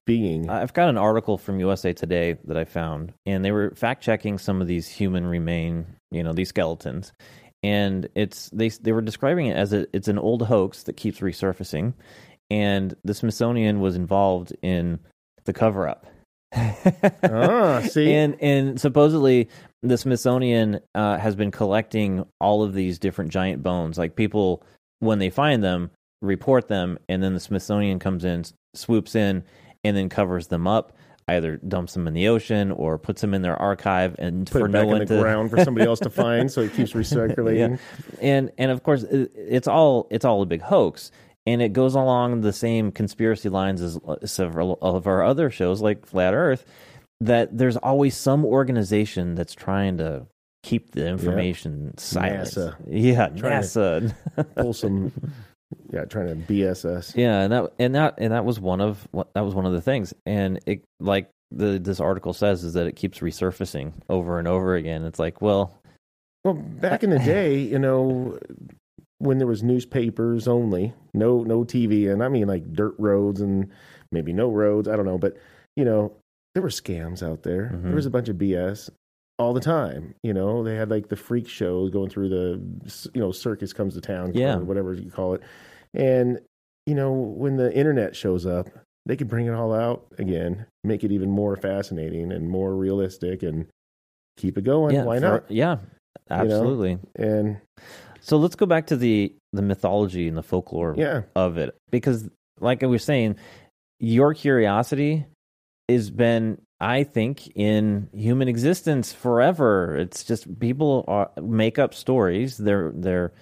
[0.07, 0.49] Being.
[0.49, 4.39] I've got an article from USA Today that I found, and they were fact checking
[4.39, 7.13] some of these human remain, you know, these skeletons,
[7.63, 11.21] and it's they they were describing it as a it's an old hoax that keeps
[11.21, 11.95] resurfacing,
[12.51, 14.99] and the Smithsonian was involved in
[15.45, 16.07] the cover up.
[16.55, 19.49] Ah, see, and and supposedly
[19.83, 23.99] the Smithsonian uh, has been collecting all of these different giant bones.
[23.99, 24.63] Like people,
[25.01, 29.45] when they find them, report them, and then the Smithsonian comes in, swoops in,
[29.85, 30.93] and then covers them up.
[31.29, 34.67] Either dumps them in the ocean or puts them in their archive, and put for
[34.67, 36.73] it no back one in the to ground for somebody else to find, so it
[36.75, 37.79] keeps recirculating.
[38.21, 41.13] and and of course it's all it's all a big hoax
[41.47, 46.07] and it goes along the same conspiracy lines as several of our other shows like
[46.07, 46.65] flat earth
[47.21, 50.27] that there's always some organization that's trying to
[50.65, 52.77] keep the information silent NASA.
[52.89, 55.13] yeah Trying to- nasa Pull some
[55.91, 57.17] Yeah, trying to BS us.
[57.17, 59.73] Yeah, and that and that and that was one of what that was one of
[59.73, 60.13] the things.
[60.27, 64.75] And it like the this article says is that it keeps resurfacing over and over
[64.75, 65.03] again.
[65.05, 65.75] It's like, well,
[66.45, 68.39] Well, back in the day, you know,
[69.23, 73.71] when there was newspapers only, no no TV, and I mean like dirt roads and
[74.11, 75.37] maybe no roads, I don't know, but
[75.77, 76.13] you know,
[76.55, 77.71] there were scams out there.
[77.75, 77.83] Mhm.
[77.85, 78.91] There was a bunch of BS
[79.39, 80.15] all the time.
[80.23, 83.95] You know, they had like the freak shows going through the you know circus comes
[83.95, 84.59] to town, Yeah.
[84.59, 85.43] or whatever you call it,
[85.95, 86.41] and
[86.87, 88.69] you know when the internet shows up.
[89.05, 93.43] They could bring it all out again, make it even more fascinating and more realistic,
[93.43, 93.67] and
[94.37, 94.95] keep it going.
[94.95, 95.51] yeah, Why for- not?
[95.51, 95.81] Yeah, know?
[96.37, 96.99] absolutely.
[97.17, 97.57] And
[98.23, 101.77] So let's go back to the the mythology and the folklore yeah, of it.
[101.91, 102.29] Because
[102.61, 103.37] like i was saying
[103.99, 105.27] your curiosity
[105.89, 109.97] has been i think in human existence forever.
[109.97, 112.57] It's just people are, make up stories.
[112.57, 113.33] They're they're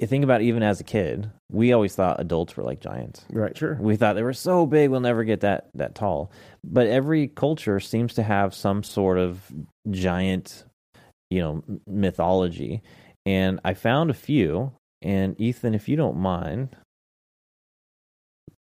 [0.00, 3.24] you think about it, even as a kid we always thought adults were like giants.
[3.30, 3.76] Right, sure.
[3.80, 6.30] we thought they were so big we'll never get that that tall.
[6.64, 9.52] But every culture seems to have some sort of
[9.90, 10.64] giant
[11.30, 12.82] you know mythology
[13.26, 16.76] and i found a few and ethan if you don't mind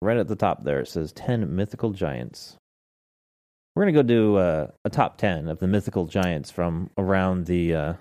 [0.02, 2.56] right at the top there it says 10 mythical giants
[3.74, 7.46] we're going to go do uh, a top 10 of the mythical giants from around
[7.46, 7.92] the uh,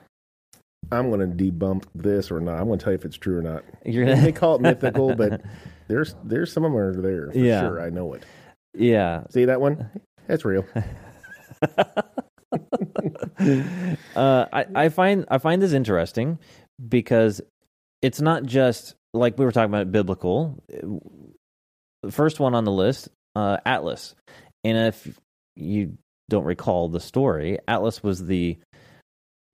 [0.91, 2.59] I'm going to debunk this or not.
[2.59, 3.63] I'm going to tell you if it's true or not.
[3.85, 5.41] you're They gonna call it mythical, but
[5.87, 7.61] there's there's some of them are there for Yeah.
[7.61, 7.81] sure.
[7.81, 8.23] I know it.
[8.75, 9.89] yeah See that one?
[10.27, 10.63] That's real.
[14.15, 16.39] uh, I, I find I find this interesting
[16.87, 17.41] because
[18.01, 20.63] it's not just like we were talking about biblical.
[22.01, 24.15] The first one on the list, uh, Atlas,
[24.63, 25.19] and if
[25.55, 25.97] you
[26.29, 28.57] don't recall the story, Atlas was the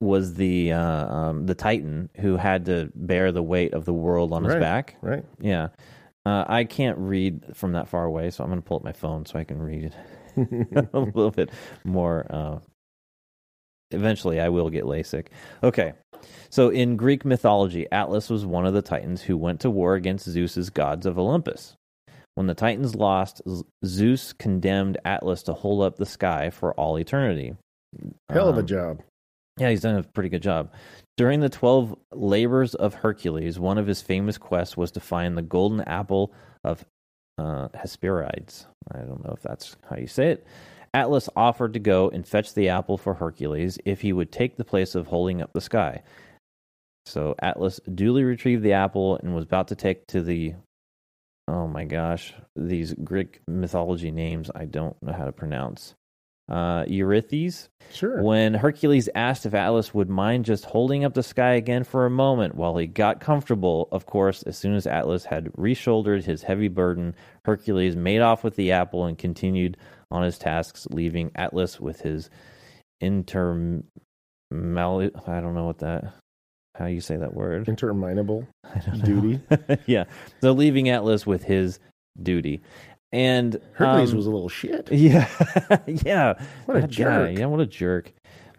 [0.02, 4.34] was the uh, um, the Titan who had to bear the weight of the world
[4.34, 4.96] on his back.
[5.02, 5.26] Right?
[5.40, 5.70] Yeah.
[6.26, 8.94] Uh, I can't read from that far away, so I'm going to pull up my
[8.94, 9.96] phone so I can read
[10.36, 11.50] it a little bit
[11.84, 12.26] more.
[12.30, 12.60] Uh,
[13.92, 15.28] eventually, I will get LASIK.
[15.64, 15.94] Okay.
[16.50, 20.30] So, in Greek mythology, Atlas was one of the Titans who went to war against
[20.30, 21.76] Zeus's gods of Olympus.
[22.36, 23.42] When the Titans lost,
[23.86, 27.56] Zeus condemned Atlas to hold up the sky for all eternity.
[28.30, 29.02] Hell of a Um, job.
[29.58, 30.72] yeah, he's done a pretty good job.
[31.18, 35.42] During the 12 labors of Hercules, one of his famous quests was to find the
[35.42, 36.32] golden apple
[36.64, 36.86] of
[37.38, 38.68] uh, Hesperides.
[38.92, 40.46] I don't know if that's how you say it.
[40.94, 44.66] Atlas offered to go and fetch the apple for Hercules if he would take the
[44.66, 46.02] place of holding up the sky.
[47.06, 50.56] So Atlas duly retrieved the apple and was about to take to the.
[51.48, 55.96] Oh my gosh, these Greek mythology names I don't know how to pronounce.
[56.48, 58.24] Uh, Eurythes, Sure.
[58.24, 62.10] when Hercules asked if Atlas would mind just holding up the sky again for a
[62.10, 66.68] moment while he got comfortable, of course, as soon as Atlas had reshouldered his heavy
[66.68, 67.14] burden,
[67.46, 69.78] Hercules made off with the apple and continued
[70.12, 72.30] on his tasks, leaving Atlas with his
[73.02, 73.84] intermal.
[74.52, 76.14] I don't know what that.
[76.76, 77.68] How you say that word?
[77.68, 79.06] Interminable I don't know.
[79.06, 79.42] duty.
[79.86, 80.06] yeah.
[80.42, 81.80] So leaving Atlas with his
[82.22, 82.62] duty,
[83.12, 84.90] and Hercules um, was a little shit.
[84.92, 85.28] yeah,
[85.88, 86.34] yeah.
[86.66, 87.38] What a That guy, jerk.
[87.38, 88.14] Yeah, what a jerk.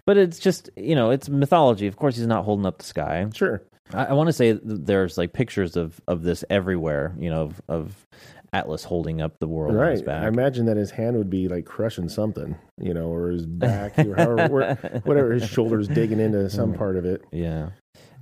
[0.06, 1.86] But it's just you know, it's mythology.
[1.86, 3.26] Of course, he's not holding up the sky.
[3.34, 3.62] Sure.
[3.94, 7.14] I, I want to say there's like pictures of of this everywhere.
[7.18, 8.06] You know, of, of
[8.52, 10.06] Atlas holding up the world on his Right.
[10.06, 10.24] back.
[10.24, 13.98] I imagine that his hand would be like crushing something, you know, or his back,
[13.98, 17.22] or however, whatever his shoulders digging into some part of it.
[17.32, 17.70] Yeah.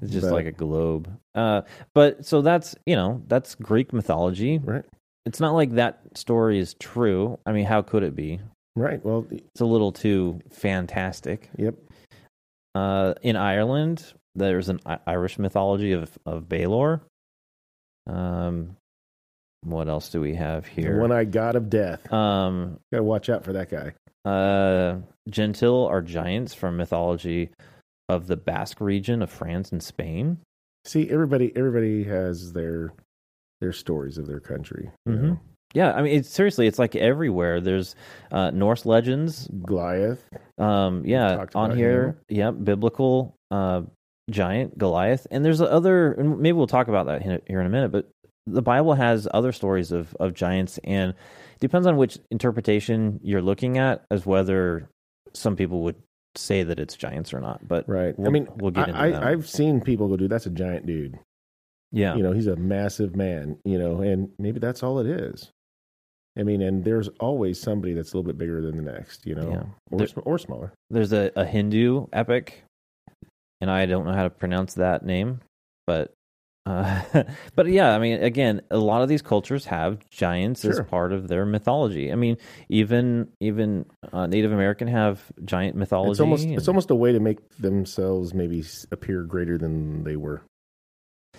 [0.03, 1.11] It's just But- like a globe.
[1.35, 1.63] Uh,
[1.95, 4.59] but so that's you know that's Greek mythology.
[4.59, 4.85] Right.
[5.27, 7.39] It's not like that story is true.
[7.47, 8.41] I mean, how could it be?
[8.77, 9.05] Right.
[9.05, 11.51] Well, It's a little too fantastic.
[11.57, 11.75] yep.
[12.75, 17.01] Uh, in Ireland, there's an I- Irish mythology of of Balor.
[18.07, 18.77] Um,
[19.63, 21.01] what else do we have here?
[21.01, 22.11] one eyed god of death.
[22.13, 23.93] Um, Got to watch out for that guy.
[24.25, 24.99] uh,
[25.31, 27.51] Jentil are giants from mythology
[28.09, 30.39] of the Basque region of France and Spain.
[30.85, 32.93] See, everybody, everybody has their
[33.61, 34.91] their stories of their country.
[35.09, 35.39] Mhm.
[35.75, 37.61] Yeah, I mean, it's seriously, it's like everywhere.
[37.61, 37.95] There's
[38.33, 39.49] uh, Norse legends.
[39.67, 40.25] Goliath.
[40.57, 42.17] Um, yeah, on here.
[42.31, 43.83] Yeah, biblical uh,
[44.31, 46.13] giant Goliath, and there's other.
[46.13, 47.91] And maybe we'll talk about that here in a minute.
[47.93, 48.09] But
[48.53, 53.43] the Bible has other stories of of giants, and it depends on which interpretation you're
[53.43, 54.89] looking at, as whether
[55.35, 55.97] some people would
[56.35, 57.67] say that it's giants or not.
[57.67, 58.15] But Right.
[58.17, 59.23] I we'll- mean, we'll get into I, that.
[59.25, 61.19] I, I've seen people go, dude, that's a giant dude.
[61.91, 65.51] yeah, You know, he's a massive man, you know, and maybe that's all it is.
[66.39, 69.35] I mean, and there's always somebody that's a little bit bigger than the next, you
[69.35, 69.65] know, Yeah.
[69.91, 70.73] or, There- or smaller.
[70.91, 72.63] There's a, a Hindu epic,
[73.61, 75.41] and I don't know how to pronounce that name,
[75.87, 76.13] but
[76.69, 77.23] Uh,
[77.55, 81.29] but yeah, I mean, again, a lot of these cultures have giants as part of
[81.29, 82.13] their mythology.
[82.13, 82.37] I mean,
[82.69, 86.11] even even uh, Native American have giant mythology.
[86.13, 90.17] It's almost and- it's almost a way to make themselves maybe appear greater than they
[90.17, 90.43] were,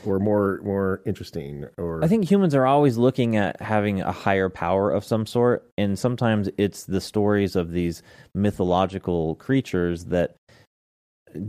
[0.05, 1.65] or more more interesting.
[1.77, 5.69] Or I think humans are always looking at having a higher power of some sort,
[5.77, 8.01] and sometimes it's the stories of these
[8.33, 10.35] mythological creatures that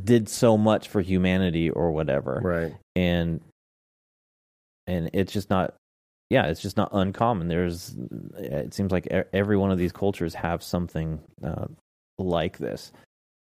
[0.05, 2.75] did so much for humanity or whatever, right.
[2.95, 3.41] and
[4.91, 5.75] and it's just not.
[6.31, 7.49] Yeah, it's just not uncommon.
[7.49, 7.93] There's,
[8.39, 11.67] it seems like every one of these cultures have something uh,
[12.19, 12.93] like this.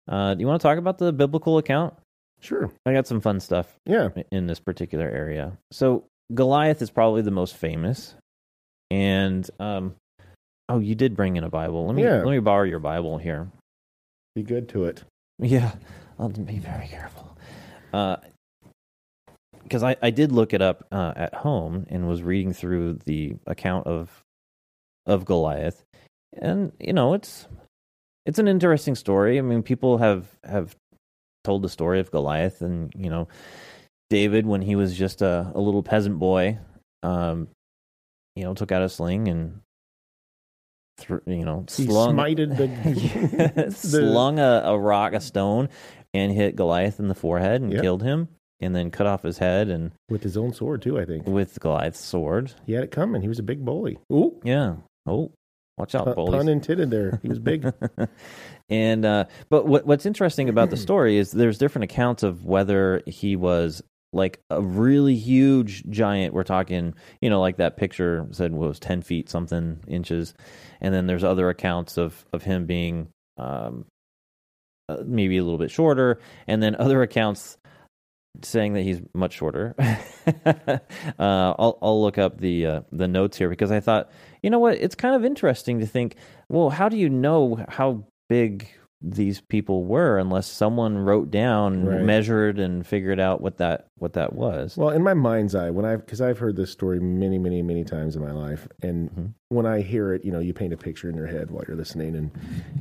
[0.08, 1.92] Uh, do you want to talk about the biblical account?
[2.40, 2.70] Sure.
[2.86, 4.08] I got some fun stuff Yeah.
[4.32, 5.58] in this particular area.
[5.72, 8.14] So Goliath is probably the most famous,
[8.90, 9.94] and um,
[10.70, 11.84] oh, you did bring in a Bible.
[11.86, 12.22] Let me Yeah.
[12.22, 13.50] let me borrow your Bible here.
[14.34, 15.04] Be good to it.
[15.38, 15.72] Yeah,
[16.18, 17.36] I'll be very careful.
[19.62, 23.36] Because I, I did look it up uh, at home and was reading through the
[23.46, 24.22] account of
[25.06, 25.84] of Goliath,
[26.34, 27.46] and you know it's
[28.26, 29.38] it's an interesting story.
[29.38, 30.74] I mean, people have have
[31.44, 33.28] told the story of Goliath, and you know
[34.10, 36.58] David when he was just a, a little peasant boy,
[37.02, 37.48] um,
[38.36, 39.60] you know, took out a sling and.
[41.26, 42.66] you know, slung smited the,
[43.64, 45.68] the- slung a, a rock, a stone,
[46.12, 47.82] and hit Goliath in the forehead and Yep.
[47.82, 48.28] killed him,
[48.60, 50.98] and then cut off his head and with his own sword too.
[50.98, 52.52] I think with Goliath's sword.
[52.66, 53.22] he had it coming.
[53.22, 53.98] He was a big bully.
[54.12, 54.76] Ooh, Yeah.
[55.06, 55.32] Oh,
[55.78, 56.36] watch out, pun, bullies.
[56.38, 57.18] pun intended there.
[57.22, 57.72] He was big.
[58.68, 63.02] and uh, but what what's interesting about the story is there's different accounts of whether
[63.06, 66.34] he was like a really huge giant.
[66.34, 70.34] We're talking, you know, like that picture said was ten feet something inches,
[70.80, 73.86] and then there's other accounts of of him being um,
[74.88, 77.56] uh, maybe a little bit shorter, and then other accounts
[78.42, 79.74] saying that he's much shorter.
[80.46, 80.78] uh,
[81.18, 84.10] I'll I'll look up the uh, the notes here because I thought,
[84.42, 86.16] you know what, it's kind of interesting to think.
[86.48, 88.68] Well, how do you know how big
[89.02, 92.02] these people were unless someone wrote down, Right.
[92.04, 94.76] measured, and figured out what that what that was?
[94.76, 97.84] Well, in my mind's eye, when I because I've heard this story many, many, many
[97.84, 99.32] times in my life, and Mhm.
[99.48, 101.76] when I hear it, you know, you paint a picture in your head while you're
[101.76, 102.30] listening, and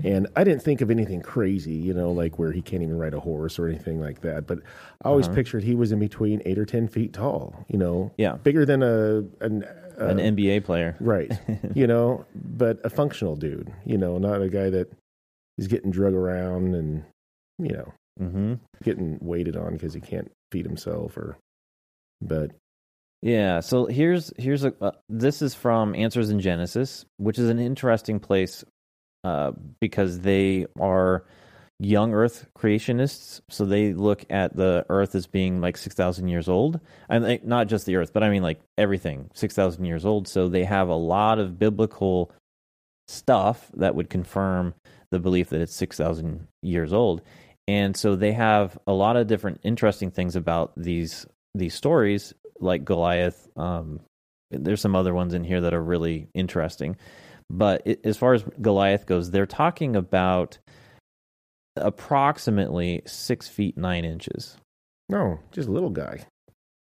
[0.04, 3.14] and I didn't think of anything crazy, you know, like where he can't even ride
[3.14, 4.46] a horse or anything like that.
[4.46, 4.60] But
[5.04, 5.36] I always Uh-huh.
[5.36, 8.84] pictured he was in between eight or ten feet tall, you know, Yeah, bigger than
[8.84, 9.64] a an,
[10.00, 10.96] uh, an NBA player.
[11.00, 11.32] right,
[11.74, 14.92] you know, but a functional dude, you know, not a guy that
[15.60, 17.04] is getting drug around and
[17.60, 21.38] you know hmm getting waited on because he can't feed himself or.
[22.22, 22.52] But
[23.22, 23.60] Yeah.
[23.60, 28.20] So here's here's a uh, this is from Answers in Genesis, which is an interesting
[28.20, 28.64] place
[29.24, 31.26] uh, because they are
[31.80, 33.42] young Earth creationists.
[33.50, 37.46] So they look at the Earth as being like six thousand years old, and like,
[37.46, 40.28] not just the Earth, but I mean like everything six thousand years old.
[40.28, 42.32] So they have a lot of biblical
[43.08, 44.74] stuff that would confirm
[45.12, 47.22] the belief that it's 6,000 years old.
[47.68, 52.84] And so they have a lot of different interesting things about these these stories, like
[52.86, 53.48] Goliath.
[53.58, 54.00] Um,
[54.52, 56.96] there's some other ones in here that are really interesting.
[57.52, 60.60] But it, as far as Goliath goes, they're talking about
[61.76, 64.58] approximately six feet nine inches.
[65.10, 66.26] no, just a little guy.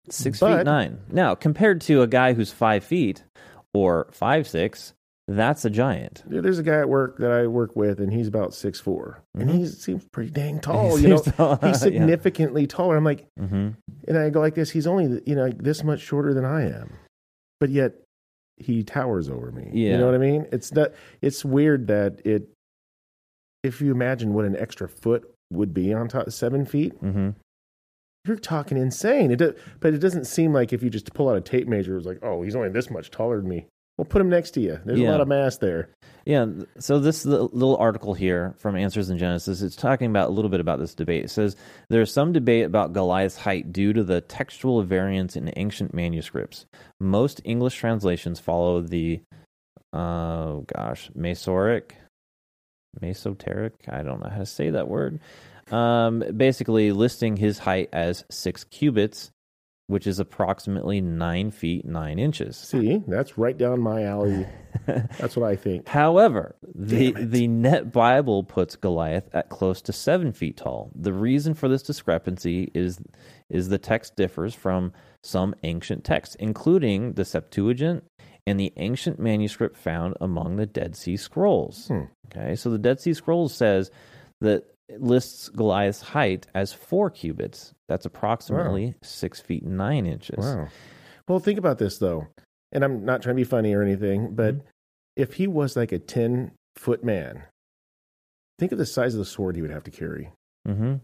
[0.09, 0.99] Six But- feet nine.
[1.11, 3.23] Now, compared to a guy who's five feet
[3.73, 4.93] or five six,
[5.27, 6.23] that's a giant.
[6.29, 9.23] Yeah, There's a guy at work that I work with, and he's about six four,
[9.33, 10.99] and he seems pretty dang tall.
[10.99, 11.73] You know, tall, he's yeah.
[11.73, 12.95] significantly taller.
[12.95, 13.69] I'm like, hmm
[14.07, 14.69] and I go like this.
[14.69, 16.93] He's only you know this much shorter than I am,
[17.59, 17.93] but yet
[18.57, 19.69] he towers over me.
[19.73, 19.93] Yeah.
[19.93, 20.45] You know what I mean?
[20.51, 20.91] It's not.
[21.21, 22.47] It's weird that it.
[23.63, 27.31] If you imagine what an extra foot would be on top, seven feet, hmm
[28.27, 29.29] you're talking insane.
[29.31, 31.95] It, do, but it doesn't seem like if you just pull out a tape measure,
[31.95, 33.67] it's like, oh, he's only this much taller than me.
[33.97, 34.79] Well, put them next to you.
[34.83, 35.09] There's Yeah.
[35.09, 35.89] a lot of mass there.
[36.25, 36.47] Yeah.
[36.79, 40.59] So this little article here from Answers in Genesis, it's talking about a little bit
[40.59, 41.23] about this debate.
[41.23, 41.55] It says
[41.89, 46.65] there's some debate about Goliath's height due to the textual variance in ancient manuscripts.
[46.99, 49.21] Most English translations follow the,
[49.93, 51.91] uh, gosh, Masoric,
[53.01, 53.73] Masoteric.
[53.87, 55.19] I don't know how to say that word.
[55.71, 59.31] Um, basically listing his height as six cubits,
[59.87, 62.57] which is approximately nine feet nine inches.
[62.57, 64.47] See, that's right down my alley.
[64.85, 65.87] That's what I think.
[65.87, 70.91] However, the the Net Bible puts Goliath at close to seven feet tall.
[70.93, 72.99] The reason for this discrepancy is
[73.49, 74.91] is the text differs from
[75.23, 78.03] some ancient texts, including the Septuagint
[78.45, 81.87] and the ancient manuscript found among the Dead Sea Scrolls.
[81.87, 82.03] Hmm.
[82.27, 83.91] Okay, so the Dead Sea Scrolls says
[84.41, 87.73] that lists Goliath's height as four cubits.
[87.87, 90.43] That's approximately six feet nine inches.
[90.45, 90.67] Wow.
[91.27, 92.27] Well, think about this though,
[92.71, 94.67] and I'm not trying to be funny or anything, but Mm-hmm.
[95.15, 97.43] if he was like a ten foot man,
[98.59, 100.29] think of the size of the sword he would have to carry.
[100.67, 100.95] Mm-hmm.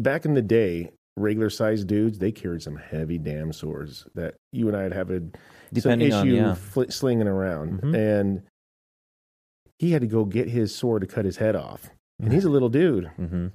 [0.00, 4.68] Back in the day, regular sized dudes they carried some heavy damn swords that you
[4.68, 5.20] and I'd have a
[5.72, 7.94] Depending some on issue yeah, fl- slinging around, Mhm.
[8.20, 8.42] and
[9.78, 11.90] he had to go get his sword to cut his head off,
[12.22, 13.06] and he's a little dude.
[13.16, 13.48] hmm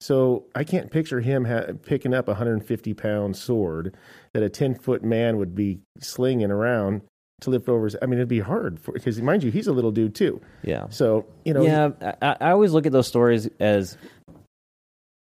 [0.00, 3.96] So I can't picture him ha- picking up a 150 pound sword
[4.34, 7.02] that a 10 foot man would be slinging around
[7.42, 7.84] to lift over.
[7.84, 10.40] His, I mean, it'd be hard because, mind you, he's a little dude too.
[10.62, 10.86] yeah.
[10.90, 11.90] So you know, yeah,
[12.22, 13.96] I, I always look at those stories as,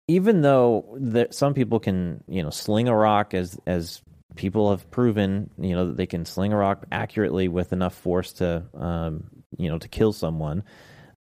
[0.08, 4.02] even though that some people can, you know, sling a rock as as
[4.36, 8.32] people have proven, you know, that they can sling a rock accurately with enough force
[8.34, 9.24] to, um,
[9.56, 10.64] you know, to kill someone.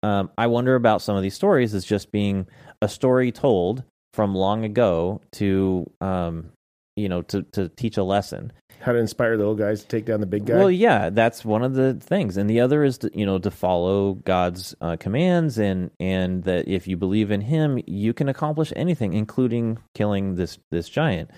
[0.03, 2.47] Um, I wonder about some of these stories as just being
[2.81, 3.83] a story told
[4.13, 6.51] from long ago to, um,
[6.95, 8.51] you know, to to teach a lesson.
[8.81, 10.55] how to inspire the little guys to take down the big guy.
[10.55, 13.51] Well, yeah, that's one of the things, and the other is to, you know to
[13.51, 18.71] follow God's uh, commands, and and that if you believe in Him, you can accomplish
[18.77, 21.29] anything, including killing this this giant.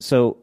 [0.00, 0.38] So,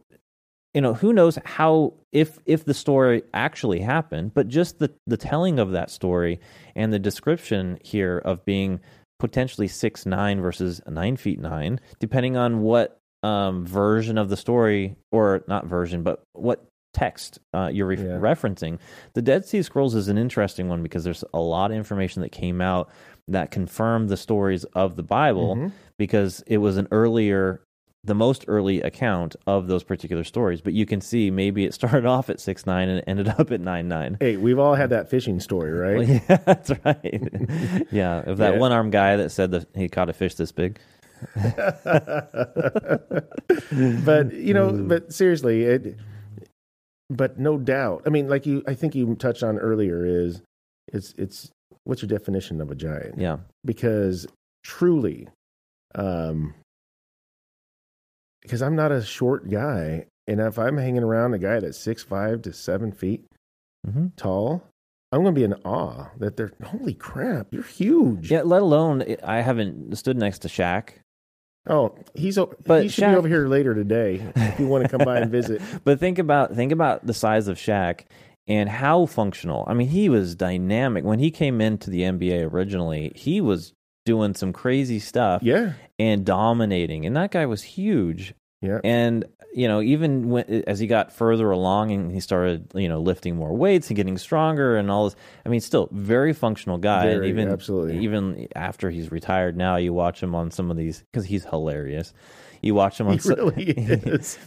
[0.74, 5.18] you know, who knows how if if the story actually happened, but just the the
[5.18, 6.40] telling of that story
[6.76, 8.80] and the description here of being
[9.20, 14.96] potentially six nine versus nine feet nine, depending on what um, version of the story,
[15.12, 16.64] or not version, but what
[16.94, 18.18] text uh, you're re- Yeah.
[18.20, 18.80] referencing.
[19.14, 22.32] The Dead Sea Scrolls is an interesting one because there's a lot of information that
[22.32, 22.90] came out
[23.28, 25.72] that confirmed the stories of the Bible Mhm.
[26.00, 27.62] because it was an earlier
[28.06, 32.06] the most early account of those particular stories but you can see maybe it started
[32.06, 35.10] off at 6 9 and ended up at 9 9 Hey, we've all had that
[35.10, 35.98] fishing story, right?
[35.98, 38.60] well, yeah that's right yeah of that Yeah.
[38.60, 40.80] one armed guy that said that he caught a fish this big
[44.06, 45.98] but you know, but seriously, it.
[47.10, 50.42] But no doubt, I mean, like you, I think you touched on earlier is,
[50.94, 51.50] it's it's
[51.84, 53.18] what's your definition of a giant?
[53.18, 54.28] yeah because
[54.64, 55.28] truly
[55.96, 56.54] um
[58.50, 62.02] because i'm not a short guy and if i'm hanging around a guy that's six
[62.04, 63.24] five to seven feet
[63.86, 64.64] hmm tall
[65.12, 69.04] i'm going to be in awe that they're holy crap you're huge yeah let alone
[69.24, 70.90] i haven't stood next to Shaq
[71.68, 74.90] oh he's But he should Shaq- be over here later today if you want to
[74.90, 78.06] come by and visit but think about think about the size of Shaq
[78.50, 79.64] and how functional.
[79.68, 83.14] I mean, he was dynamic when he came into the NBA originally.
[83.16, 83.74] He was
[84.06, 88.34] doing some crazy stuff yeah and dominating, and that guy was huge.
[88.62, 92.88] Yeah And you know, even when, as he got further along and he started, you
[92.88, 95.16] know, lifting more weights and getting stronger and all this.
[95.44, 97.06] I mean, still very functional guy.
[97.06, 98.00] and Very, even absolutely.
[98.00, 102.14] even after he's retired now, you watch him on some of these because he's hilarious.
[102.62, 104.38] You watch him on he so- really is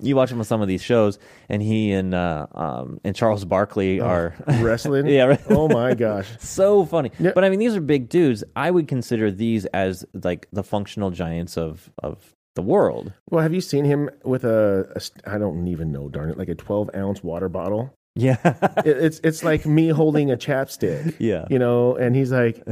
[0.00, 3.44] you watch him on some of these shows, and he and uh, um, and Charles
[3.44, 7.10] Barkley are wrestling yeah, oh my gosh so funny.
[7.18, 7.32] Yeah.
[7.34, 8.44] But I mean, these are big dudes.
[8.54, 13.12] I would consider these as like the functional giants of of the world.
[13.30, 16.48] well have you seen him with a, a i don't even know darn it like
[16.48, 17.94] a 12 ounce water bottle?
[18.18, 18.38] Yeah,
[18.84, 22.64] it, it's it's like me holding a chapstick yeah, you know and he's like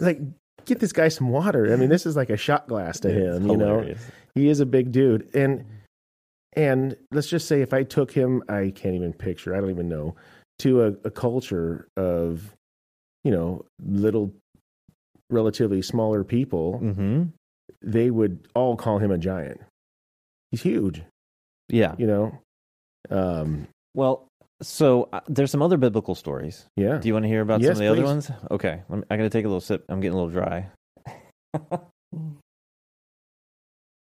[0.00, 0.18] like
[0.64, 1.72] get this guy some water.
[1.72, 3.94] I mean this is like a shot glass to It's him you know?
[4.34, 5.28] he is a big dude.
[5.34, 5.64] And
[6.54, 9.88] and let's just say if i took him i can't even picture i don't even
[9.90, 10.16] know
[10.60, 12.54] to a, a culture of
[13.24, 14.32] you know little
[15.28, 17.24] relatively smaller people hmm
[17.82, 19.60] they would all call him a giant
[20.50, 21.02] he's huge
[21.68, 21.94] Yeah.
[21.98, 22.38] you know
[23.10, 24.26] um Well,
[24.62, 26.66] so uh, there's some other biblical stories.
[26.76, 27.98] yeah Do you want to hear about Yes, some of the please.
[28.00, 28.30] other ones?
[28.50, 29.84] Okay, I'm, I got to take a little sip.
[29.88, 30.66] I'm getting a little dry.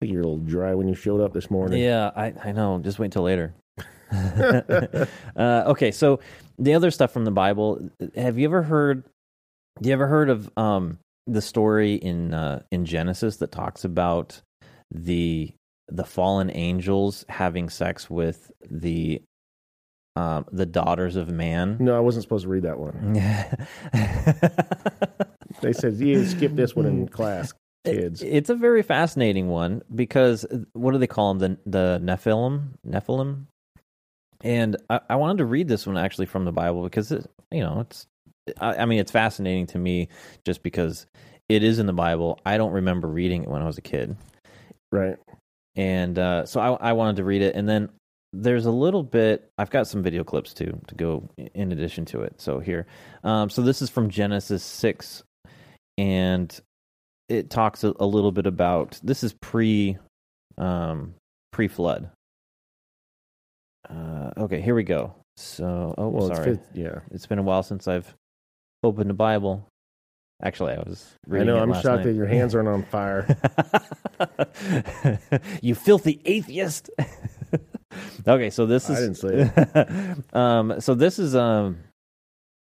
[0.01, 2.79] You're a little dry when you showed up this morning Yeah, I, I know.
[2.79, 3.53] Just wait until later.
[5.35, 6.19] uh, okay, so
[6.57, 7.89] the other stuff from the Bible.
[8.15, 9.03] Have you ever heard?
[9.81, 10.97] Do you ever heard of um,
[11.27, 14.41] the story in uh, in Genesis that talks about
[14.89, 15.53] the
[15.87, 19.21] the fallen angels having sex with the
[20.15, 21.77] um, the daughters of man?
[21.79, 23.13] no i wasn't supposed to read that one
[25.61, 27.53] they said you skip this one in class
[27.85, 31.57] kids it's a very fascinating one because uh, what do they call them?
[31.65, 33.45] The the Nephilim, Nephilim,
[34.41, 37.61] and I, I wanted to read this one actually from the Bible because it, you
[37.61, 38.05] know it's
[38.59, 40.09] I, I mean it's fascinating to me
[40.45, 41.05] just because
[41.49, 42.39] it is in the Bible.
[42.45, 44.15] I don't remember reading it when I was a kid,
[44.91, 45.17] right
[45.75, 47.55] and uh, so I, I wanted to read it.
[47.55, 47.89] And then
[48.33, 49.49] there's a little bit.
[49.57, 52.39] I've got some video clips too to go in addition to it.
[52.41, 52.87] So here,
[53.23, 55.23] um, so this is from Genesis six,
[55.97, 56.57] and
[57.29, 59.97] it talks a, a little bit about this is pre
[60.57, 61.15] um,
[61.51, 62.09] pre flood.
[63.89, 65.15] Uh, okay, here we go.
[65.37, 66.99] So, oh, Well, it's sorry, fifth, yeah.
[67.11, 68.13] it's been a while since I've
[68.83, 69.67] opened the Bible.
[70.43, 71.17] Actually, I was.
[71.31, 71.59] I know.
[71.59, 72.03] I'm shocked night.
[72.05, 73.27] that your hands aren't on fire.
[75.61, 76.89] you filthy atheist.
[78.27, 78.97] okay, so this is.
[78.97, 80.33] I didn't say it.
[80.35, 81.77] um so this is um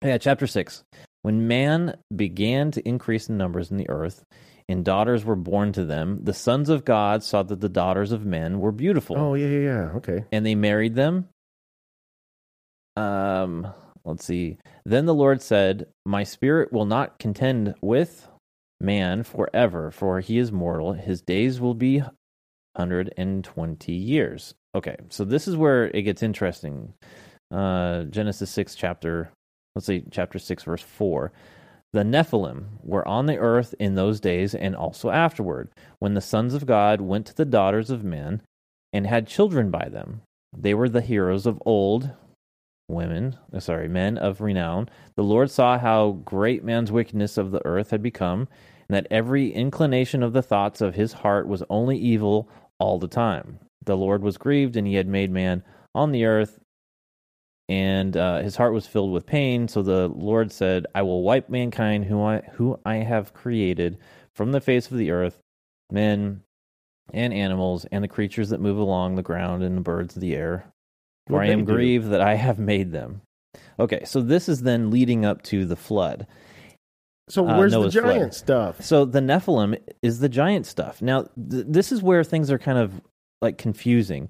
[0.04, 0.84] yeah, chapter 6.
[1.24, 4.24] When man began to increase in numbers in the earth
[4.70, 8.26] and daughters were born to them, the sons of God saw that the daughters of
[8.26, 9.92] men were beautiful Oh yeah, yeah, yeah.
[9.96, 10.26] Okay.
[10.32, 11.28] and they married them.
[12.96, 13.74] Um,
[14.06, 14.58] let's see.
[14.86, 18.28] Then the Lord said, My spirit will not contend with
[18.80, 20.93] man forever, for he is mortal.
[20.93, 24.54] His days will be 120 years.
[24.76, 26.93] Okay, so this is where it gets interesting.
[27.52, 29.32] Uh, Genesis 6, chapter,
[29.76, 31.32] let's see, chapter 6, verse 4.
[31.91, 36.54] The Nephilim were on the earth in those days and also afterward, when the sons
[36.54, 38.43] of God went to the daughters of men
[38.93, 40.22] and had children by them.
[40.56, 42.12] They were the heroes of old,
[42.90, 44.90] women, uh, sorry, men of renown.
[45.16, 48.48] The Lord saw how great man's wickedness of the earth had become,
[48.88, 53.08] and that every inclination of the thoughts of his heart was only evil all the
[53.08, 53.60] time.
[53.86, 55.64] The Lord was grieved, and he had made man
[55.94, 56.60] on the earth,
[57.68, 59.68] and uh, his heart was filled with pain.
[59.68, 63.98] So the Lord said, "I will wipe mankind, who I who I have created,
[64.34, 65.40] from the face of the earth,
[65.92, 66.42] men
[67.14, 70.36] and animals, and the creatures that move along the ground, and the birds of the
[70.36, 70.72] air.
[71.30, 71.74] For I am they do?
[71.74, 73.22] grieved that I have made them."
[73.80, 76.28] Okay, so this is then leading up to the flood.
[77.30, 78.34] So Uh, where's Noah's the giant flood.
[78.34, 78.82] stuff?
[78.82, 81.02] So the Nephilim is the giant stuff.
[81.02, 83.02] Now, th- this is where things are kind of
[83.42, 84.30] like confusing.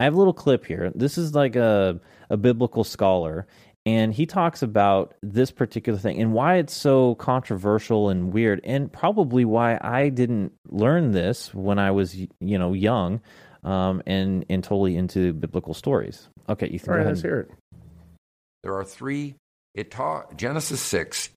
[0.00, 0.92] I have a little clip here.
[0.94, 3.46] This is like a a biblical scholar,
[3.84, 8.92] and he talks about this particular thing and why it's so controversial and weird, and
[8.92, 13.20] probably why I didn't learn this when I was you know young,
[13.68, 16.28] um, and and totally into biblical stories.
[16.48, 17.12] Okay, Ethan, All go ahead.
[17.12, 17.50] let's hear it.
[18.62, 19.34] There are three.
[19.74, 21.28] It taught Genesis six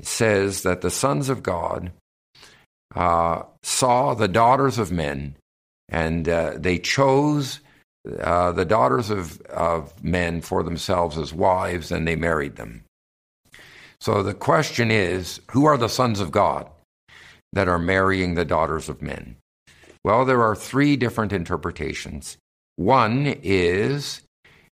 [0.00, 1.90] says that the sons of God
[2.94, 5.36] uh, saw the daughters of men,
[5.88, 7.60] and uh, they chose
[8.20, 12.84] uh, the daughters of, of men for themselves as wives, and they married them.
[14.00, 16.68] So the question is, who are the sons of God
[17.52, 19.36] that are marrying the daughters of men?
[20.06, 22.38] Well, there are three different interpretations.
[22.76, 24.20] One is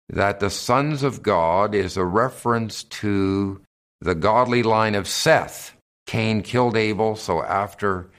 [0.09, 3.61] that the sons of God is a reference to
[4.01, 5.77] the godly line of Seth.
[6.09, 8.11] Cain killed Abel, so after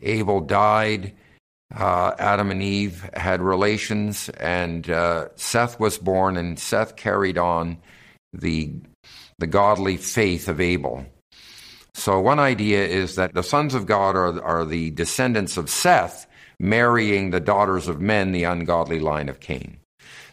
[0.00, 1.12] Abel died,
[1.76, 7.76] uh, Adam and Eve had relations, and uh, Seth was born, and Seth carried on
[8.32, 8.72] the
[9.38, 11.04] the godly faith of Abel.
[11.92, 16.26] So one idea is that the sons of God are, are the descendants of Seth
[16.64, 19.78] marrying the daughters of men, the ungodly line of Cain.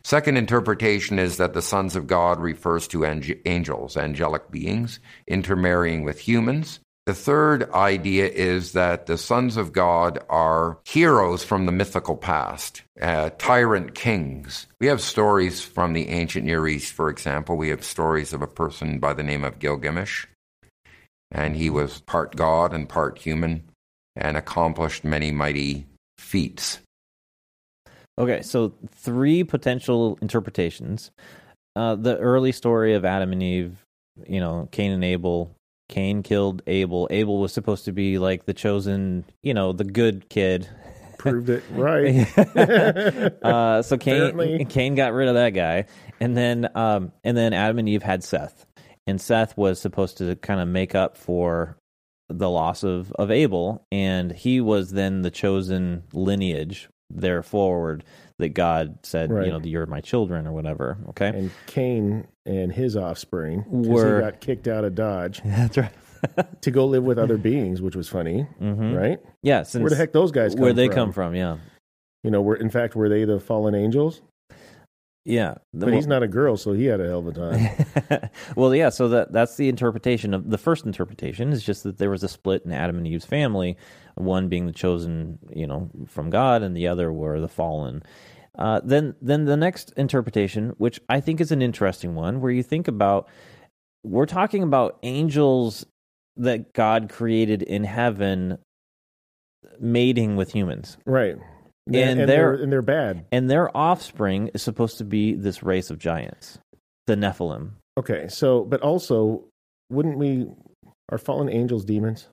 [0.03, 6.03] Second interpretation is that the sons of God refers to ang- angels, angelic beings, intermarrying
[6.03, 6.79] with humans.
[7.05, 12.83] The third idea is that the sons of God are heroes from the mythical past,
[13.01, 14.67] uh, tyrant kings.
[14.79, 17.57] We have stories from the ancient Near East, for example.
[17.57, 20.27] We have stories of a person by the name of Gilgamesh,
[21.29, 23.69] and he was part god and part human
[24.15, 25.87] and accomplished many mighty
[26.21, 26.79] feats.
[28.17, 31.11] Okay, so three potential interpretations.
[31.75, 33.85] Uh, the early story of Adam and Eve,
[34.27, 35.55] you know, Cain and Abel.
[35.89, 37.07] Cain killed Abel.
[37.09, 40.69] Abel was supposed to be like the chosen, you know, the good kid.
[41.17, 42.27] Proved it right.
[43.43, 44.65] uh, so Cain Apparently.
[44.65, 45.85] Cain got rid of that guy,
[46.19, 48.65] and then um, and then Adam and Eve had Seth,
[49.07, 51.77] and Seth was supposed to kind of make up for
[52.37, 58.03] the loss of of Abel, and he was then the chosen lineage there forward
[58.39, 59.45] that God said, Right.
[59.45, 60.97] you know, you're my children or whatever.
[61.09, 65.91] Okay, and Cain and his offspring Were- got kicked out of Dodge that's right.
[66.61, 69.19] to go live with other beings, which was funny, hmm right?
[69.43, 70.95] Yeah, since Where the heck those guys come where they from?
[70.95, 71.35] come from?
[71.35, 71.57] Yeah,
[72.23, 74.21] You know, were in fact were they the fallen angels?
[75.25, 75.55] Yeah.
[75.73, 78.29] But he's not a girl, so he had a hell of a time.
[78.55, 78.89] well, yeah.
[78.89, 82.27] So that that's the interpretation of the first interpretation is just that there was a
[82.27, 83.77] split in Adam and Eve's family,
[84.15, 88.03] one being the chosen, you know, from God, and the other were the fallen.
[88.57, 92.63] Uh, then, then the next interpretation, which I think is an interesting one, where you
[92.63, 93.29] think about,
[94.03, 95.85] we're talking about angels
[96.37, 98.57] that God created in heaven,
[99.79, 100.97] mating with humans.
[101.05, 101.37] right.
[101.99, 103.25] And and they're- they're and they're bad.
[103.31, 106.59] And their offspring is supposed to be this race of giants,
[107.07, 107.71] the Nephilim.
[107.97, 109.43] Okay, so but also
[109.89, 110.47] wouldn't we
[111.11, 112.27] are fallen angels demons?